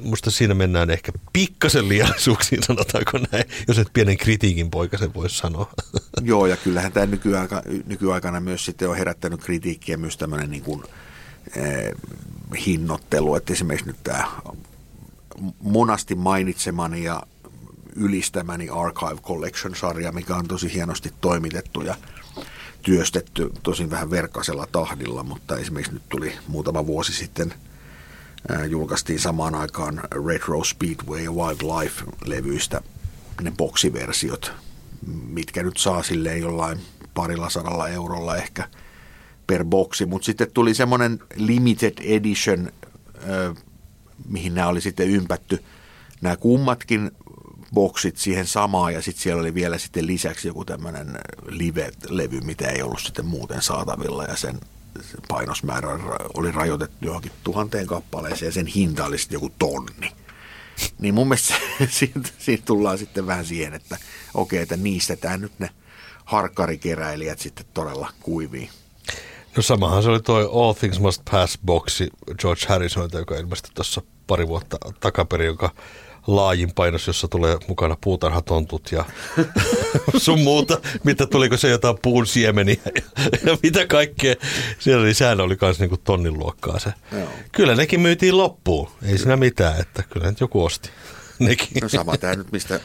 [0.02, 5.72] musta siinä mennään ehkä pikkasen liiallisuuksiin, sanotaanko näin, jos et pienen kritiikin poikasen voisi sanoa.
[6.22, 10.84] Joo, ja kyllähän tämä nykyaika, nykyaikana myös sitten on herättänyt kritiikkiä myös tämmöinen niin kuin,
[12.66, 14.28] hinnoittelu, että esimerkiksi nyt tämä
[15.60, 17.24] monasti mainitsemani ja
[17.96, 21.96] ylistämäni Archive Collection-sarja, mikä on tosi hienosti toimitettu ja
[22.82, 27.54] työstetty tosin vähän verkkaisella tahdilla, mutta esimerkiksi nyt tuli muutama vuosi sitten
[28.70, 32.82] julkaistiin samaan aikaan Retro Speedway ja Wildlife-levyistä
[33.42, 34.52] ne boksiversiot,
[35.28, 36.80] mitkä nyt saa silleen jollain
[37.14, 38.70] parilla sadalla eurolla ehkä
[39.48, 42.72] per boksi, mutta sitten tuli semmoinen limited edition,
[44.30, 45.64] mihin nämä oli sitten ympätty
[46.22, 47.12] nämä kummatkin
[47.74, 52.82] boksit siihen samaan ja sitten siellä oli vielä sitten lisäksi joku tämmöinen live-levy, mitä ei
[52.82, 54.60] ollut sitten muuten saatavilla ja sen
[55.28, 55.88] painosmäärä
[56.34, 60.12] oli rajoitettu johonkin tuhanteen kappaleeseen ja sen hinta oli sitten joku tonni.
[61.00, 61.54] Niin mun mielestä
[61.90, 63.98] siitä, siitä tullaan sitten vähän siihen, että
[64.34, 65.70] okei, että niistetään nyt ne
[66.26, 68.70] harkkarikeräilijät sitten todella kuiviin.
[69.58, 74.02] No samahan se oli toi All Things Must Pass boksi George Harrisonilta, joka ilmestyi tuossa
[74.28, 75.70] pari vuotta takaperin, joka
[76.28, 79.06] laajin painos, jossa tulee mukana puutarhatontut ja
[80.18, 80.82] sun muuta.
[81.04, 83.02] Mitä tuliko se jotain puun siemeniä ja,
[83.46, 84.36] ja mitä kaikkea.
[84.80, 86.94] Siellä oli, sehän oli myös niinku tonnin luokkaa se.
[87.12, 87.30] Joo.
[87.52, 88.90] Kyllä nekin myytiin loppuun.
[89.04, 90.90] Ei siinä mitään, että kyllä nyt joku osti.
[91.40, 91.68] Nekin.
[91.82, 92.80] No sama tämä nyt, mistä,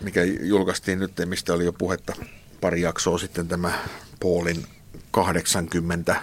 [0.00, 2.12] mikä julkaistiin nyt, mistä oli jo puhetta
[2.60, 3.72] pari jaksoa sitten tämä
[4.22, 4.66] Paulin
[5.10, 6.16] 80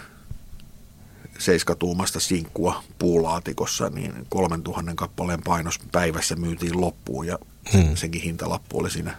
[1.40, 7.40] seiskatuumasta sinkkua puulaatikossa, niin 3000 kappaleen painos päivässä myytiin loppuun ja
[7.74, 7.96] Hmm.
[7.96, 9.16] senkin hintalappu oli siinä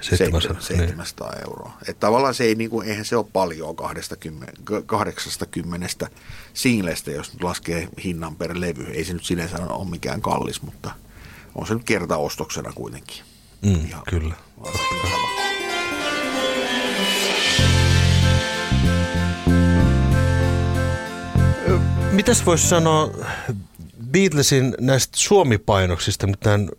[0.00, 1.72] 700, 700 euroa.
[1.88, 4.52] Että tavallaan se ei, niin kuin, eihän se ole paljon 20,
[4.86, 6.08] 80
[6.54, 8.84] singlestä, jos nyt laskee hinnan per levy.
[8.84, 10.90] Ei se nyt sinänsä ole mikään kallis, mutta
[11.54, 13.22] on se nyt kertaostoksena kuitenkin.
[13.62, 14.34] Mm, Ihan kyllä.
[14.60, 14.80] aivan
[22.18, 23.10] Mitäs voisi sanoa
[24.10, 26.70] Beatlesin näistä Suomi-painoksista, mitään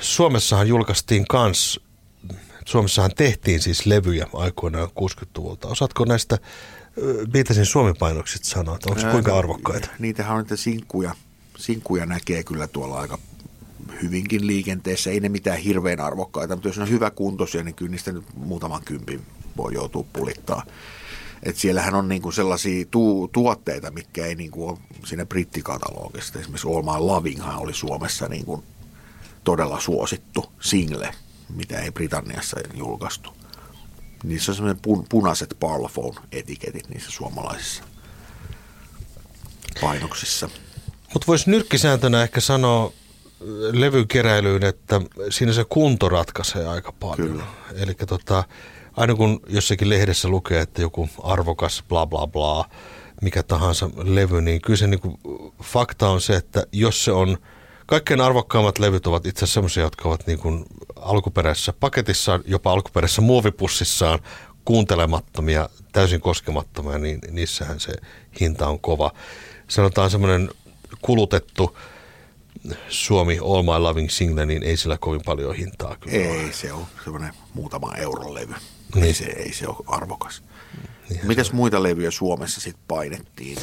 [0.00, 1.80] Suomessahan julkaistiin kans,
[2.64, 5.68] Suomessahan tehtiin siis levyjä aikoinaan 60-luvulta.
[5.68, 6.38] Osaatko näistä
[7.30, 9.88] Beatlesin Suomi-painoksista sanoa, että onko kuinka Ää, arvokkaita?
[9.98, 11.14] Niitähän on niitä sinkkuja.
[11.58, 13.18] Sinkkuja näkee kyllä tuolla aika
[14.02, 15.10] hyvinkin liikenteessä.
[15.10, 18.24] Ei ne mitään hirveän arvokkaita, mutta jos ne on hyvä kuntoisia, niin kyllä niistä nyt
[18.34, 19.22] muutaman kympin
[19.56, 20.62] voi joutua pulittaa.
[21.42, 26.38] Et siellähän on niinku sellaisia tu- tuotteita, mitkä ei niinku ole siinä brittikatalogissa.
[26.38, 28.64] Esimerkiksi All My Lovinghan oli Suomessa niinku
[29.44, 31.14] todella suosittu single,
[31.54, 33.30] mitä ei Britanniassa julkaistu.
[34.24, 37.84] Niissä on semmoinen pun- punaiset Parlophone-etiketit niissä suomalaisissa
[39.80, 40.48] painoksissa.
[41.12, 42.92] Mutta voisi nyrkkisääntönä ehkä sanoa
[43.40, 45.00] ö, levykeräilyyn, että
[45.30, 47.42] siinä se kunto ratkaisee aika paljon.
[47.74, 48.44] Eli tota,
[48.96, 52.64] aina kun jossakin lehdessä lukee, että joku arvokas bla bla bla,
[53.22, 55.18] mikä tahansa levy, niin kyllä se niinku,
[55.62, 57.38] fakta on se, että jos se on,
[57.86, 60.64] kaikkein arvokkaimmat levyt ovat itse asiassa sellaisia, jotka ovat niinku
[60.96, 64.18] alkuperäisessä paketissaan, jopa alkuperäisessä muovipussissaan,
[64.64, 67.92] kuuntelemattomia, täysin koskemattomia, niin niissähän se
[68.40, 69.10] hinta on kova.
[69.68, 70.50] Sanotaan semmoinen
[71.02, 71.78] kulutettu
[72.88, 76.42] Suomi All My Loving Single, niin ei sillä kovin paljon hintaa kyllä ole.
[76.42, 78.54] Ei, se on semmoinen muutama euron levy.
[78.94, 79.04] Niin.
[79.06, 80.42] Ei, se, ei se ole arvokas.
[81.08, 83.58] Niinhän Mitäs muita levyjä Suomessa sitten painettiin?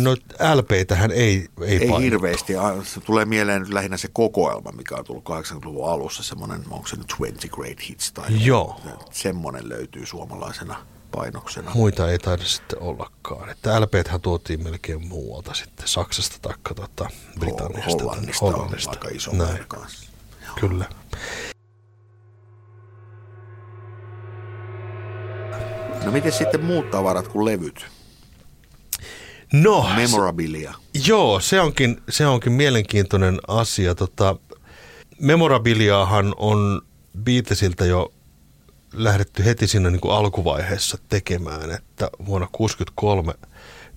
[0.00, 0.16] No
[0.54, 1.98] LPtähän ei, ei, Ei painettu.
[1.98, 2.52] hirveästi.
[2.84, 6.22] Se Tulee mieleen nyt lähinnä se kokoelma, mikä on tullut 80-luvun alussa.
[6.22, 8.80] Semmoinen, onko se nyt 20 Great Hits tai Joo.
[9.10, 11.70] semmoinen löytyy suomalaisena painoksena.
[11.74, 13.50] Muita ei taida sitten ollakaan.
[13.50, 17.90] Että LPthän tuotiin melkein muualta sitten, Saksasta tai tota, Britanniasta.
[18.04, 19.30] Hollannista, Hollannista on aika iso.
[20.60, 20.84] Kyllä.
[26.04, 27.86] No miten sitten muut tavarat kuin levyt?
[29.52, 30.74] No, Memorabilia.
[31.06, 33.94] Joo, se onkin, se onkin mielenkiintoinen asia.
[33.94, 34.36] Tota,
[35.20, 36.82] memorabiliaahan on
[37.22, 38.12] Beatlesilta jo
[38.92, 43.34] lähdetty heti siinä niin kuin alkuvaiheessa tekemään, että vuonna 1963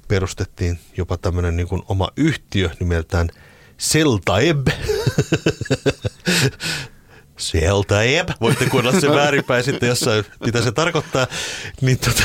[0.07, 3.29] perustettiin jopa tämmöinen niin kuin oma yhtiö nimeltään
[3.77, 4.67] Seltaeb.
[7.41, 11.27] Seltaeb, voitte kuunnella se väärinpäin sitten jossain, mitä se tarkoittaa.
[11.81, 12.23] Niin, tota,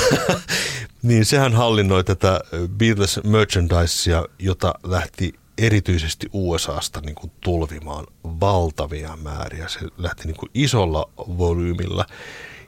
[1.03, 9.69] niin sehän hallinnoi tätä Beatles merchandisea, jota lähti erityisesti USAsta niin kuin tulvimaan valtavia määriä.
[9.69, 12.07] Se lähti niin kuin isolla volyymilla.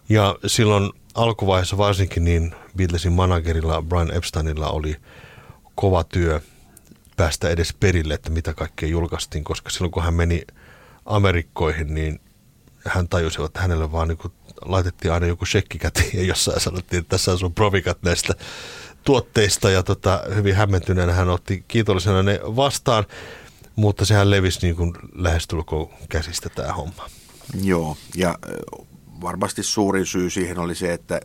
[0.08, 4.96] Ja silloin alkuvaiheessa varsinkin niin Beatlesin managerilla Brian Epsteinilla oli
[5.74, 6.40] kova työ
[7.16, 10.42] päästä edes perille, että mitä kaikkea julkaistiin, koska silloin kun hän meni
[11.06, 12.20] Amerikkoihin, niin
[12.88, 14.18] hän tajusi, että hänelle vaan niin
[14.64, 18.34] laitettiin aina joku shekki käteen ja jossain sanottiin, että tässä on sun provikat näistä
[19.04, 23.04] tuotteista ja tota, hyvin hämmentyneenä hän otti kiitollisena ne vastaan,
[23.76, 27.06] mutta sehän levisi niin kuin lähestulkoon käsistä tämä homma.
[27.62, 28.38] Joo, ja
[29.20, 31.20] varmasti suurin syy siihen oli se, että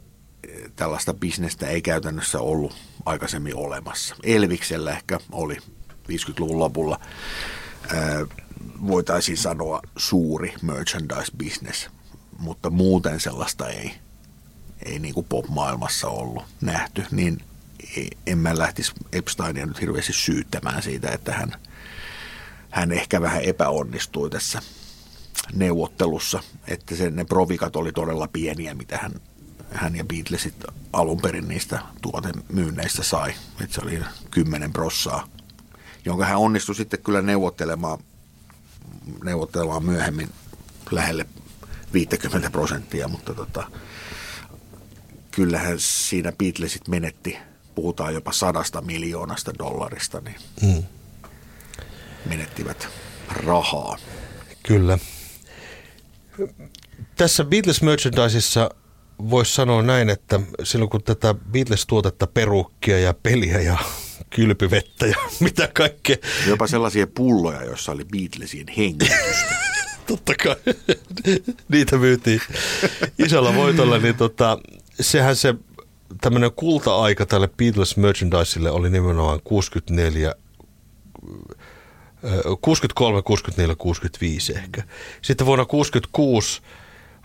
[0.75, 4.15] tällaista bisnestä ei käytännössä ollut aikaisemmin olemassa.
[4.23, 5.57] Elviksellä ehkä oli
[6.09, 6.99] 50-luvun lopulla,
[8.87, 11.89] voitaisiin sanoa suuri merchandise-business,
[12.39, 13.93] mutta muuten sellaista ei,
[14.85, 17.37] ei niin kuin pop-maailmassa ollut nähty, niin
[18.27, 21.51] en mä lähtisi Epsteinia nyt hirveästi syyttämään siitä, että hän,
[22.69, 24.61] hän ehkä vähän epäonnistui tässä
[25.53, 29.11] neuvottelussa, että sen, ne provikat oli todella pieniä, mitä hän,
[29.71, 30.55] hän ja Beatlesit
[30.93, 33.33] alun perin niistä tuotemyynneistä sai.
[33.61, 33.99] Että se oli
[34.31, 35.27] 10 prossaa,
[36.05, 37.99] jonka hän onnistui sitten kyllä neuvottelemaan,
[39.23, 40.29] neuvottelemaan myöhemmin
[40.91, 41.25] lähelle
[41.93, 43.67] 50 prosenttia, mutta tota,
[45.31, 47.37] kyllähän siinä Beatlesit menetti,
[47.75, 50.83] puhutaan jopa sadasta miljoonasta dollarista, niin mm.
[52.25, 52.87] menettivät
[53.27, 53.97] rahaa.
[54.63, 54.97] Kyllä.
[57.15, 58.69] Tässä Beatles merchandiseissa
[59.29, 63.77] voisi sanoa näin, että silloin kun tätä Beatles-tuotetta, perukkia ja peliä ja
[64.35, 66.17] kylpyvettä ja mitä kaikkea.
[66.47, 69.55] Jopa sellaisia pulloja, joissa oli Beatlesien hengitystä.
[70.07, 70.55] Totta kai.
[71.71, 72.41] Niitä myytiin
[73.19, 74.57] isolla voitolla, niin tota,
[74.99, 75.55] sehän se
[76.21, 80.35] tämmöinen kulta-aika tälle Beatles merchandiselle oli nimenomaan 64
[82.61, 84.83] 63, 64, 65 ehkä.
[85.21, 86.61] Sitten vuonna 66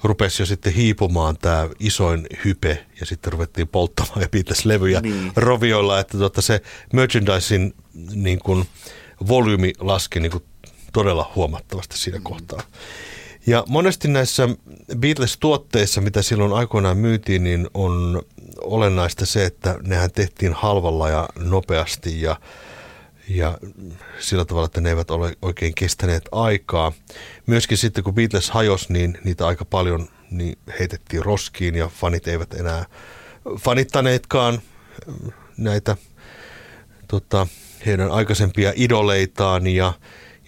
[0.03, 5.33] rupesi jo sitten hiipumaan tämä isoin hype ja sitten ruvettiin polttamaan ja Beatles-levyjä niin.
[5.37, 7.75] rovioilla, että tota se merchandisin
[8.15, 8.65] niin kuin,
[9.29, 10.45] volyymi laski niin kuin
[10.93, 12.25] todella huomattavasti siinä mm.
[12.25, 12.63] kohtaa.
[13.47, 14.49] Ja monesti näissä
[14.97, 18.23] Beatles-tuotteissa, mitä silloin aikoinaan myytiin, niin on
[18.61, 22.37] olennaista se, että nehän tehtiin halvalla ja nopeasti ja
[23.29, 23.59] ja
[24.19, 26.93] sillä tavalla, että ne eivät ole oikein kestäneet aikaa.
[27.49, 32.55] Myöskin sitten kun Beatles hajosi, niin niitä aika paljon niin heitettiin roskiin ja fanit eivät
[32.55, 32.85] enää
[33.59, 34.61] fanittaneetkaan
[35.57, 35.97] näitä
[37.09, 37.47] tota,
[37.87, 39.93] heidän aikaisempia idoleitaan ja,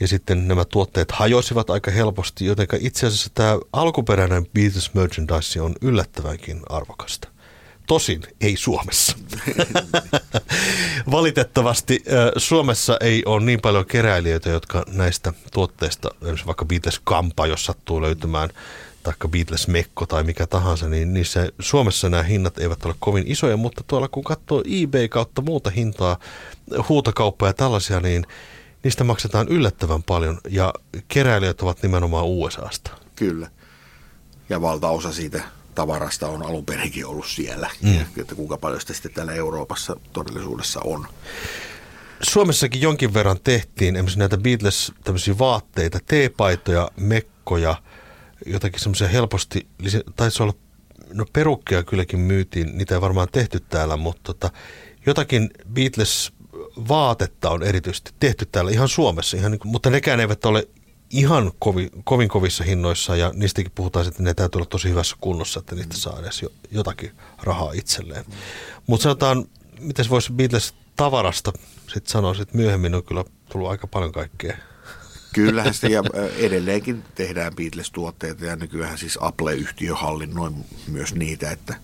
[0.00, 5.74] ja sitten nämä tuotteet hajosivat aika helposti, joten itse asiassa tämä alkuperäinen Beatles merchandise on
[5.80, 7.28] yllättävänkin arvokasta.
[7.90, 9.16] Tosin ei Suomessa.
[11.10, 12.04] Valitettavasti
[12.36, 18.02] Suomessa ei ole niin paljon keräilijöitä, jotka näistä tuotteista, esimerkiksi vaikka Beatles Kampa, jos sattuu
[18.02, 18.50] löytymään,
[19.02, 23.56] tai Beatles Mekko tai mikä tahansa, niin niissä Suomessa nämä hinnat eivät ole kovin isoja,
[23.56, 26.18] mutta tuolla kun katsoo eBay kautta muuta hintaa,
[26.88, 28.26] huutokauppa ja tällaisia, niin
[28.84, 30.74] niistä maksetaan yllättävän paljon ja
[31.08, 32.90] keräilijät ovat nimenomaan USAsta.
[33.16, 33.50] Kyllä.
[34.48, 37.94] Ja valtaosa siitä tavarasta on alun perinkin ollut siellä, mm.
[37.94, 41.06] ja, että kuinka paljon sitä sitten täällä Euroopassa todellisuudessa on.
[42.22, 47.82] Suomessakin jonkin verran tehtiin esimerkiksi näitä Beatles tämmöisiä vaatteita, teepaitoja, mekkoja,
[48.46, 49.66] jotakin semmoisia helposti,
[50.16, 50.52] taisi olla,
[51.12, 54.50] no perukkeja kylläkin myytiin, niitä ei varmaan tehty täällä, mutta tota,
[55.06, 56.32] jotakin Beatles
[56.88, 60.68] vaatetta on erityisesti tehty täällä ihan Suomessa, ihan niin kuin, mutta nekään eivät ole
[61.10, 65.60] ihan kovin, kovin kovissa hinnoissa ja niistäkin puhutaan, että ne täytyy olla tosi hyvässä kunnossa,
[65.60, 67.10] että niistä saa edes jotakin
[67.42, 68.24] rahaa itselleen.
[68.86, 69.44] Mutta sanotaan,
[69.80, 71.52] miten voisi Beatles tavarasta
[71.86, 74.56] sitten sanoa, että myöhemmin on kyllä tullut aika paljon kaikkea.
[75.34, 76.02] Kyllähän sitä ja
[76.36, 80.50] edelleenkin tehdään Beatles-tuotteita ja nykyään siis Apple-yhtiö hallinnoi
[80.88, 81.74] myös niitä, että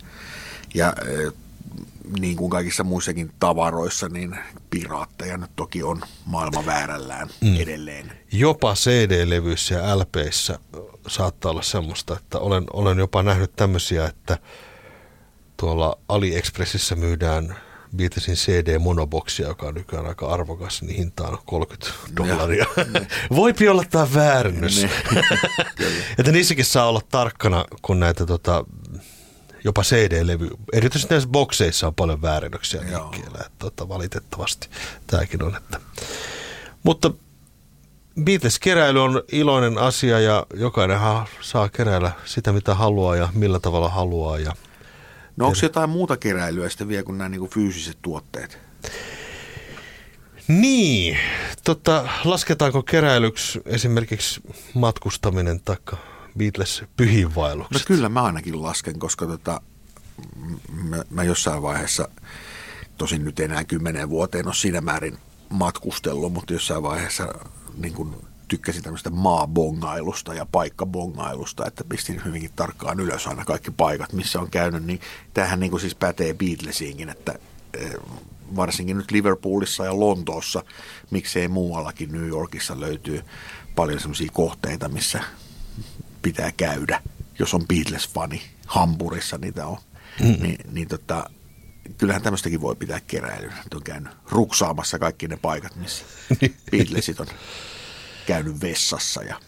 [0.75, 0.95] ja
[2.21, 4.39] niin kuin kaikissa muissakin tavaroissa, niin
[4.71, 7.57] piraatteja nyt toki on maailman väärällään mm.
[7.57, 8.13] edelleen.
[8.33, 10.59] Jopa CD-levyissä ja LPissä
[11.07, 14.39] saattaa olla semmoista, että olen, olen jopa nähnyt tämmöisiä, että
[15.57, 17.57] tuolla AliExpressissä myydään
[17.97, 22.67] Beatlesin CD-monoboksia, joka on nykyään aika arvokas, niin hinta on 30 dollaria.
[23.37, 24.87] Voipi olla tämä väärennys.
[26.19, 28.65] että niissäkin saa olla tarkkana, kun näitä tota,
[29.67, 30.49] jopa CD-levy.
[30.73, 33.39] Erityisesti näissä bokseissa on paljon väärennöksiä liikkeellä.
[33.41, 34.69] Että, tota, valitettavasti
[35.07, 35.57] tämäkin on.
[35.57, 35.81] Että.
[36.83, 37.11] Mutta
[38.25, 40.99] Beatles-keräily on iloinen asia ja jokainen
[41.41, 44.39] saa keräillä sitä, mitä haluaa ja millä tavalla haluaa.
[44.39, 44.53] Ja
[45.37, 48.59] no onko jotain muuta keräilyä sitten vielä kuin nämä niin kuin fyysiset tuotteet?
[50.49, 51.19] Niin,
[51.65, 54.41] tota, lasketaanko keräilyksi esimerkiksi
[54.75, 55.77] matkustaminen tai
[56.37, 57.87] Beatles No pyhinvaellukset?
[57.87, 59.61] kyllä mä ainakin lasken, koska tota,
[60.83, 62.09] mä, mä jossain vaiheessa,
[62.99, 65.19] tosin nyt enää kymmenen vuoteen ole siinä määrin
[65.49, 67.29] matkustellut, mutta jossain vaiheessa
[67.77, 74.13] niin kun tykkäsin tämmöistä maabongailusta ja paikkabongailusta, että pistin hyvinkin tarkkaan ylös aina kaikki paikat,
[74.13, 75.01] missä on käynyt, niin
[75.35, 77.39] tämähän niin siis pätee Beatlesiinkin, että
[77.75, 77.93] eh,
[78.57, 80.63] varsinkin nyt Liverpoolissa ja Lontoossa,
[81.11, 83.23] miksei muuallakin New Yorkissa löytyy
[83.77, 85.21] paljon semmoisia kohteita, missä
[86.27, 87.03] pitää käydä,
[87.39, 88.43] jos on Beatles-fani.
[88.67, 89.79] Hampurissa niitä on.
[90.21, 90.37] Mm.
[90.43, 91.31] Niin, niin tota,
[91.99, 93.53] kyllähän tämmöistäkin voi pitää keräilyn.
[93.65, 96.05] Nyt on käynyt ruksaamassa kaikki ne paikat, missä
[96.71, 97.27] Beatlesit on
[98.27, 99.23] käynyt vessassa.
[99.23, 99.41] Ja...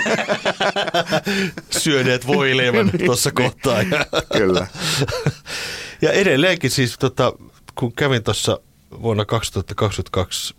[1.82, 3.82] Syöneet voileivän tuossa kohtaa.
[3.82, 4.06] Ja,
[4.38, 4.66] Kyllä.
[6.02, 7.32] ja edelleenkin siis, tota,
[7.74, 8.60] kun kävin tuossa
[9.02, 10.54] vuonna 2022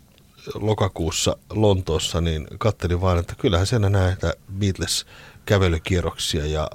[0.55, 4.33] lokakuussa Lontoossa, niin katselin vaan, että kyllähän siellä näitä
[5.45, 6.69] Beatles-kävelykierroksia ja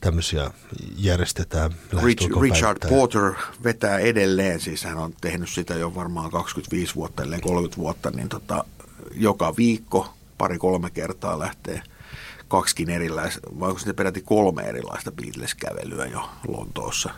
[0.00, 0.50] tämmöisiä
[0.96, 2.94] järjestetään Rich, Richard päivittäin.
[2.94, 3.32] Porter
[3.64, 8.28] vetää edelleen, siis hän on tehnyt sitä jo varmaan 25 vuotta, ellei 30 vuotta, niin
[8.28, 8.64] tota,
[9.14, 11.82] joka viikko pari-kolme kertaa lähtee
[12.48, 17.10] kaksikin erilaista, vai onko sitten peräti kolme erilaista Beatles-kävelyä jo Lontoossa.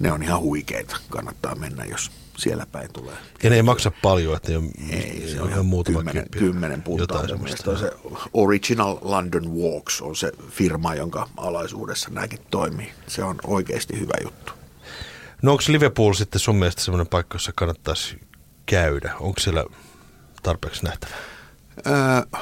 [0.00, 2.10] Ne on ihan huikeita, kannattaa mennä, jos
[2.42, 3.14] siellä päin tulee.
[3.42, 6.30] Ja ne ei maksa paljon, että ei ole, Ei, se on on ihan muutama kymmenen,
[6.30, 7.24] kymmenen puntaa.
[7.66, 7.90] On se
[8.32, 12.92] Original London Walks on se firma, jonka alaisuudessa nämäkin toimii.
[13.06, 14.52] Se on oikeasti hyvä juttu.
[15.42, 18.20] No onko Liverpool sitten sun mielestä semmoinen paikka, jossa kannattaisi
[18.66, 19.14] käydä?
[19.20, 19.64] Onko siellä
[20.42, 21.16] tarpeeksi nähtävää?
[21.86, 22.40] Öö,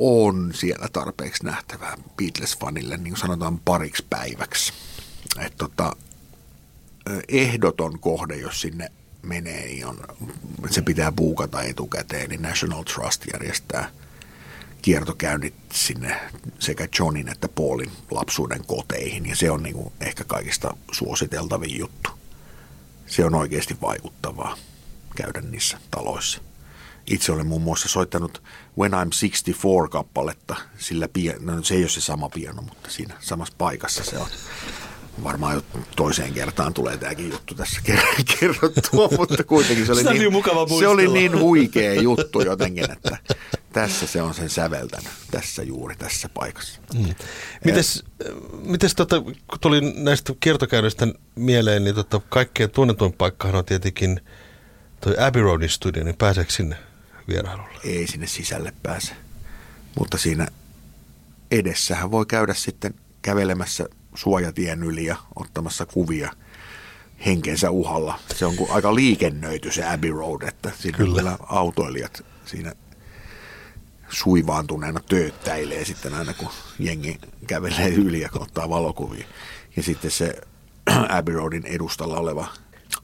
[0.00, 4.72] on siellä tarpeeksi nähtävää Beatles-fanille, niin kuin sanotaan pariksi päiväksi.
[5.40, 5.96] Et tota,
[7.28, 8.92] ehdoton kohde, jos sinne
[9.22, 9.98] menee, niin on,
[10.70, 13.90] se pitää buukata etukäteen, niin National Trust järjestää
[14.82, 16.20] kiertokäynnit sinne
[16.58, 22.10] sekä Johnin että Paulin lapsuuden koteihin, ja se on niin kuin ehkä kaikista suositeltavin juttu.
[23.06, 24.56] Se on oikeasti vaikuttavaa
[25.16, 26.40] käydä niissä taloissa.
[27.06, 28.42] Itse olen muun muassa soittanut
[28.78, 33.54] When I'm 64-kappaletta, sillä pia- no, se ei ole se sama piano, mutta siinä samassa
[33.58, 34.28] paikassa se on.
[35.24, 40.18] Varmaan jo toiseen kertaan tulee tämäkin juttu tässä ker- kerrottua, mutta kuitenkin se oli, on
[40.18, 43.18] niin mukava se oli niin huikea juttu jotenkin, että
[43.72, 46.80] tässä se on sen säveltänyt, tässä juuri tässä paikassa.
[46.94, 47.14] Mm.
[47.64, 48.04] Mites,
[48.64, 54.20] mites tota, kun tuli näistä kiertokäynnistä mieleen, niin tota, kaikkein tunnetuin paikkahan on tietenkin
[55.00, 56.76] toi Abbey Roadin studio, niin pääseekö sinne
[57.28, 57.80] vierailulle?
[57.84, 59.12] ei sinne sisälle pääse.
[59.98, 60.48] Mutta siinä
[61.50, 63.88] edessähän voi käydä sitten kävelemässä
[64.18, 66.32] suojatien yli ja ottamassa kuvia
[67.26, 68.18] henkensä uhalla.
[68.34, 71.16] Se on kuin aika liikennöity se Abbey Road, että siinä Kyllä.
[71.16, 72.72] kyllä autoilijat siinä
[74.08, 76.48] suivaantuneena tööttäilee sitten aina, kun
[76.78, 79.26] jengi kävelee yli ja ottaa valokuvia.
[79.76, 80.40] Ja sitten se
[81.18, 82.48] Abbey Roadin edustalla oleva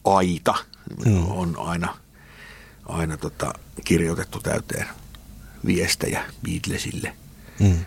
[0.05, 0.55] aita
[1.07, 1.31] mm.
[1.31, 1.97] on aina,
[2.87, 3.53] aina tota,
[3.85, 4.87] kirjoitettu täyteen
[5.67, 7.17] viestejä Beatlesille.
[7.61, 7.85] Mm.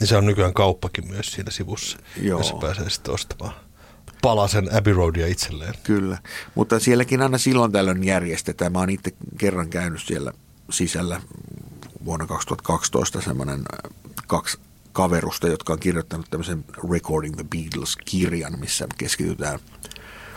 [0.00, 2.38] Ja se on nykyään kauppakin myös siinä sivussa, Joo.
[2.38, 3.54] jossa pääsee sitten ostamaan
[4.22, 5.74] palasen Abbey Roadia itselleen.
[5.82, 6.18] Kyllä,
[6.54, 8.72] mutta sielläkin aina silloin tällöin järjestetään.
[8.72, 10.32] Mä oon itse kerran käynyt siellä
[10.70, 11.20] sisällä
[12.04, 13.90] vuonna 2012 semmoinen äh,
[14.26, 14.58] kaksi
[14.92, 19.58] kaverusta, jotka on kirjoittanut tämmöisen Recording the Beatles-kirjan, missä keskitytään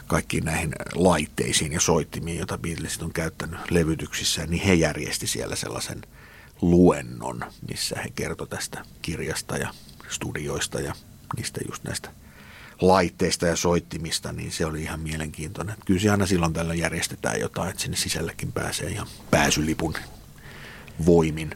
[0.08, 6.02] kaikkiin näihin laitteisiin ja soittimiin, joita Beatlesit on käyttänyt levytyksissä, niin he järjesti siellä sellaisen
[6.62, 9.74] luennon, missä he kertoi tästä kirjasta ja
[10.10, 10.94] studioista ja
[11.38, 12.10] niistä just näistä
[12.82, 15.76] laitteista ja soittimista, niin se oli ihan mielenkiintoinen.
[15.86, 19.94] Kyllä se aina silloin tällöin järjestetään jotain, että sinne sisällekin pääsee ihan pääsylipun
[21.06, 21.56] voimin.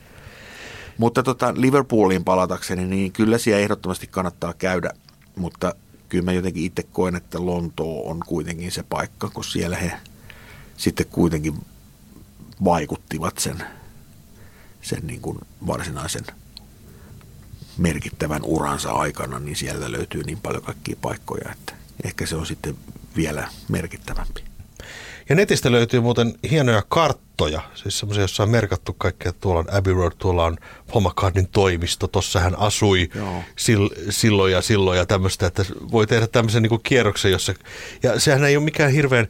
[0.98, 4.90] Mutta tota, Liverpooliin palatakseni, niin kyllä siellä ehdottomasti kannattaa käydä,
[5.36, 5.76] mutta
[6.10, 9.92] kyllä mä jotenkin itse koen, että Lontoo on kuitenkin se paikka, kun siellä he
[10.78, 11.54] sitten kuitenkin
[12.64, 13.64] vaikuttivat sen,
[14.86, 16.26] sen niin kuin varsinaisen
[17.78, 21.74] merkittävän uransa aikana, niin sieltä löytyy niin paljon kaikkia paikkoja, että
[22.04, 22.76] ehkä se on sitten
[23.16, 24.44] vielä merkittävämpi.
[25.30, 29.34] Ja netistä löytyy muuten hienoja karttoja, siis semmoisia, joissa on merkattu kaikkea.
[29.34, 30.58] Tuolla on Abbey Road, tuolla on
[30.94, 33.44] Paul McCartneyn toimisto, tossa hän asui Joo.
[33.64, 37.54] sil, silloin ja silloin ja tämmöistä, että voi tehdä tämmöisen niin kierroksen, jossa,
[38.04, 39.28] ja sehän ei ole mikään hirveän,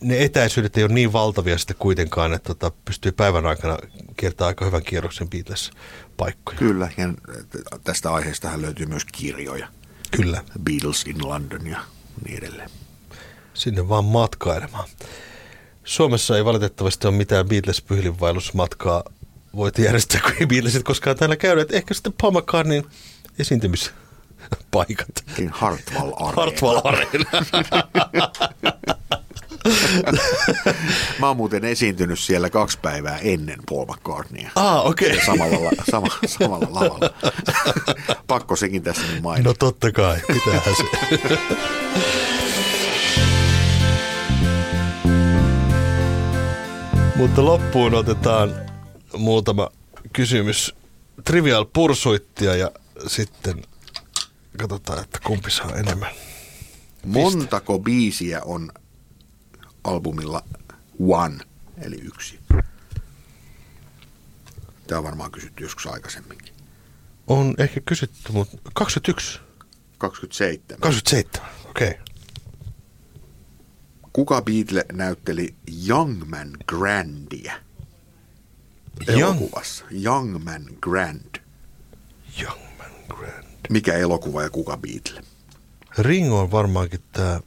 [0.00, 3.78] ne etäisyydet ei ole niin valtavia sitten kuitenkaan, että tota, pystyy päivän aikana
[4.16, 6.58] kiertämään aika hyvän kierroksen Beatles-paikkoja.
[6.58, 7.08] Kyllä, ja
[7.84, 9.68] tästä aiheestahan löytyy myös kirjoja.
[10.10, 11.80] Kyllä, Beatles in London ja
[12.24, 12.70] niin edelleen.
[13.54, 14.88] sinne vaan matkailemaan.
[15.84, 19.04] Suomessa ei valitettavasti ole mitään Beatles-pyhilinvaellusmatkaa
[19.56, 21.62] voitu järjestää, kun ei Beatlesit koskaan täällä käydä.
[21.62, 22.84] Et ehkä sitten Paul McCartneyn
[23.38, 25.24] esiintymispaikat.
[25.38, 26.32] Niin Hartwall Arena.
[26.42, 27.30] Hartwall Arena.
[31.20, 34.50] Mä oon muuten esiintynyt siellä kaksi päivää ennen Paul McCartneya.
[34.54, 35.10] Ah, okei.
[35.10, 35.24] Okay.
[35.26, 37.10] Samalla, la- sama, samalla lavalla.
[38.26, 39.48] Pakko sekin tässä nyt mainita.
[39.48, 40.84] No totta kai, pitäähän se.
[47.16, 48.54] Mutta loppuun otetaan
[49.16, 49.70] muutama
[50.12, 50.74] kysymys
[51.24, 52.70] Trivial Pursuittia ja
[53.06, 53.62] sitten
[54.58, 56.10] katsotaan, että kumpi saa enemmän.
[57.06, 58.72] Montako biisiä on
[59.86, 60.42] albumilla
[61.08, 61.38] One,
[61.78, 62.40] eli yksi?
[64.86, 66.54] Tämä on varmaan kysytty joskus aikaisemminkin.
[67.26, 69.40] On ehkä kysytty, mutta 21,
[69.98, 70.80] 27.
[70.80, 71.88] 27, okei.
[71.88, 72.02] Okay.
[74.12, 75.54] Kuka Beatle näytteli
[75.88, 77.54] Youngman Grandia
[79.08, 79.84] Young, elokuvassa?
[80.04, 81.36] Youngman Grand.
[82.42, 83.46] Youngman Grand.
[83.70, 85.22] Mikä elokuva ja kuka Beatle?
[85.98, 87.40] Ringo on varmaankin tämä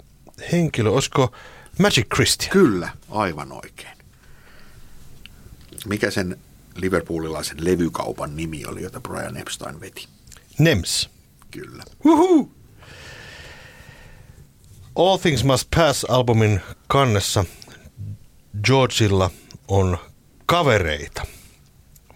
[0.51, 1.31] henkilö, olisiko
[1.79, 2.51] Magic Christian?
[2.51, 3.97] Kyllä, aivan oikein.
[5.85, 6.39] Mikä sen
[6.75, 10.07] liverpoolilaisen levykaupan nimi oli, jota Brian Epstein veti?
[10.59, 11.09] Nems.
[11.51, 11.83] Kyllä.
[12.05, 12.49] Woohoo!
[14.95, 17.45] All Things Must Pass-albumin kannessa
[18.63, 19.29] Georgilla
[19.67, 19.97] on
[20.45, 21.25] kavereita.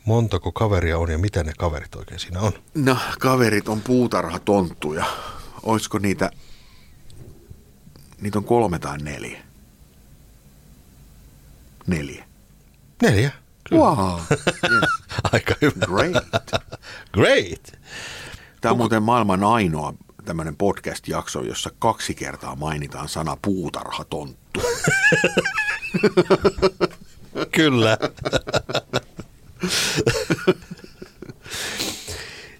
[0.05, 2.51] Montako kaveria on ja mitä ne kaverit oikein siinä on?
[2.75, 5.05] No, kaverit on puutarhatonttuja.
[5.63, 6.31] Olisiko niitä,
[8.21, 9.52] niitä on kolme tai neljä?
[11.87, 12.25] Neljä.
[13.01, 13.31] Neljä.
[13.71, 14.19] Wow.
[15.33, 15.85] Aika hyvä.
[15.85, 16.23] Great.
[17.13, 17.71] Great.
[18.61, 19.93] Tämä on muuten maailman ainoa
[20.25, 24.61] tämmöinen podcast-jakso, jossa kaksi kertaa mainitaan sana puutarhatonttu.
[27.55, 27.97] Kyllä.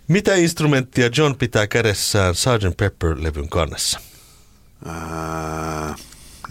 [0.08, 2.78] Mitä instrumenttia John pitää kädessään Sgt.
[2.78, 4.00] Pepper-levyn kannessa?
[4.86, 5.96] Ää,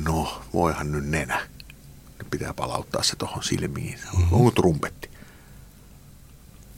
[0.04, 1.40] no, voihan nyt nenä.
[2.32, 4.00] Pitää palauttaa se tuohon silmiin.
[4.30, 5.10] Onko trumpetti?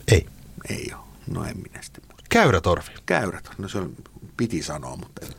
[0.07, 0.25] Ei.
[0.69, 1.05] Ei ole.
[1.27, 2.03] No en minä sitten.
[2.29, 2.91] Käyrätorvi.
[3.05, 3.49] Käyrät.
[3.57, 3.95] No se on,
[4.37, 5.33] piti sanoa, mutta en.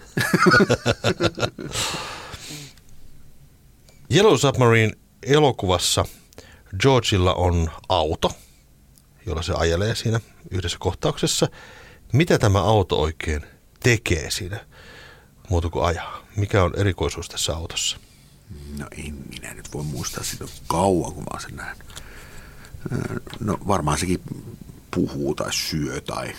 [4.14, 4.92] Yellow Submarine
[5.22, 6.04] elokuvassa
[6.80, 8.32] Georgeilla on auto,
[9.26, 11.48] jolla se ajelee siinä yhdessä kohtauksessa.
[12.12, 13.42] Mitä tämä auto oikein
[13.82, 14.66] tekee siinä
[15.48, 16.26] muuta kuin ajaa?
[16.36, 18.05] Mikä on erikoisuus tässä autossa?
[18.78, 21.82] No en minä nyt voi muistaa sitä kauan, kun mä oon sen nähnyt.
[22.92, 24.20] Ää, No varmaan sekin
[24.94, 26.32] puhuu tai syö tai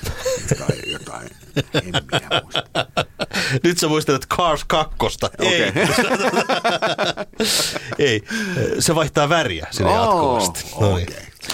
[0.52, 0.92] jotain.
[0.92, 1.30] jotain.
[1.74, 2.64] En minä muista.
[3.64, 4.96] Nyt sä muistelet Cars 2.
[5.40, 5.64] Ei.
[5.70, 5.84] Okei.
[8.08, 8.24] Ei.
[8.80, 10.02] Se vaihtaa väriä sinne Oo,
[10.38, 10.66] jatkuvasti.
[10.82, 11.08] No niin.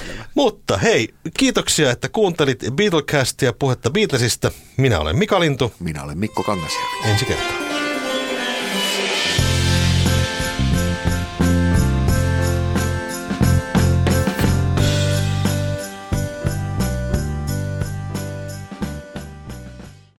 [0.08, 0.26] selvä.
[0.36, 4.52] Mutta hei, kiitoksia, että kuuntelit Beatlecastia puhetta Beatlesista.
[4.78, 5.74] Minä olen Mika Lintu.
[5.80, 7.10] Minä olen Mikko Kangasjärvi.
[7.10, 7.73] Ensi kertaa.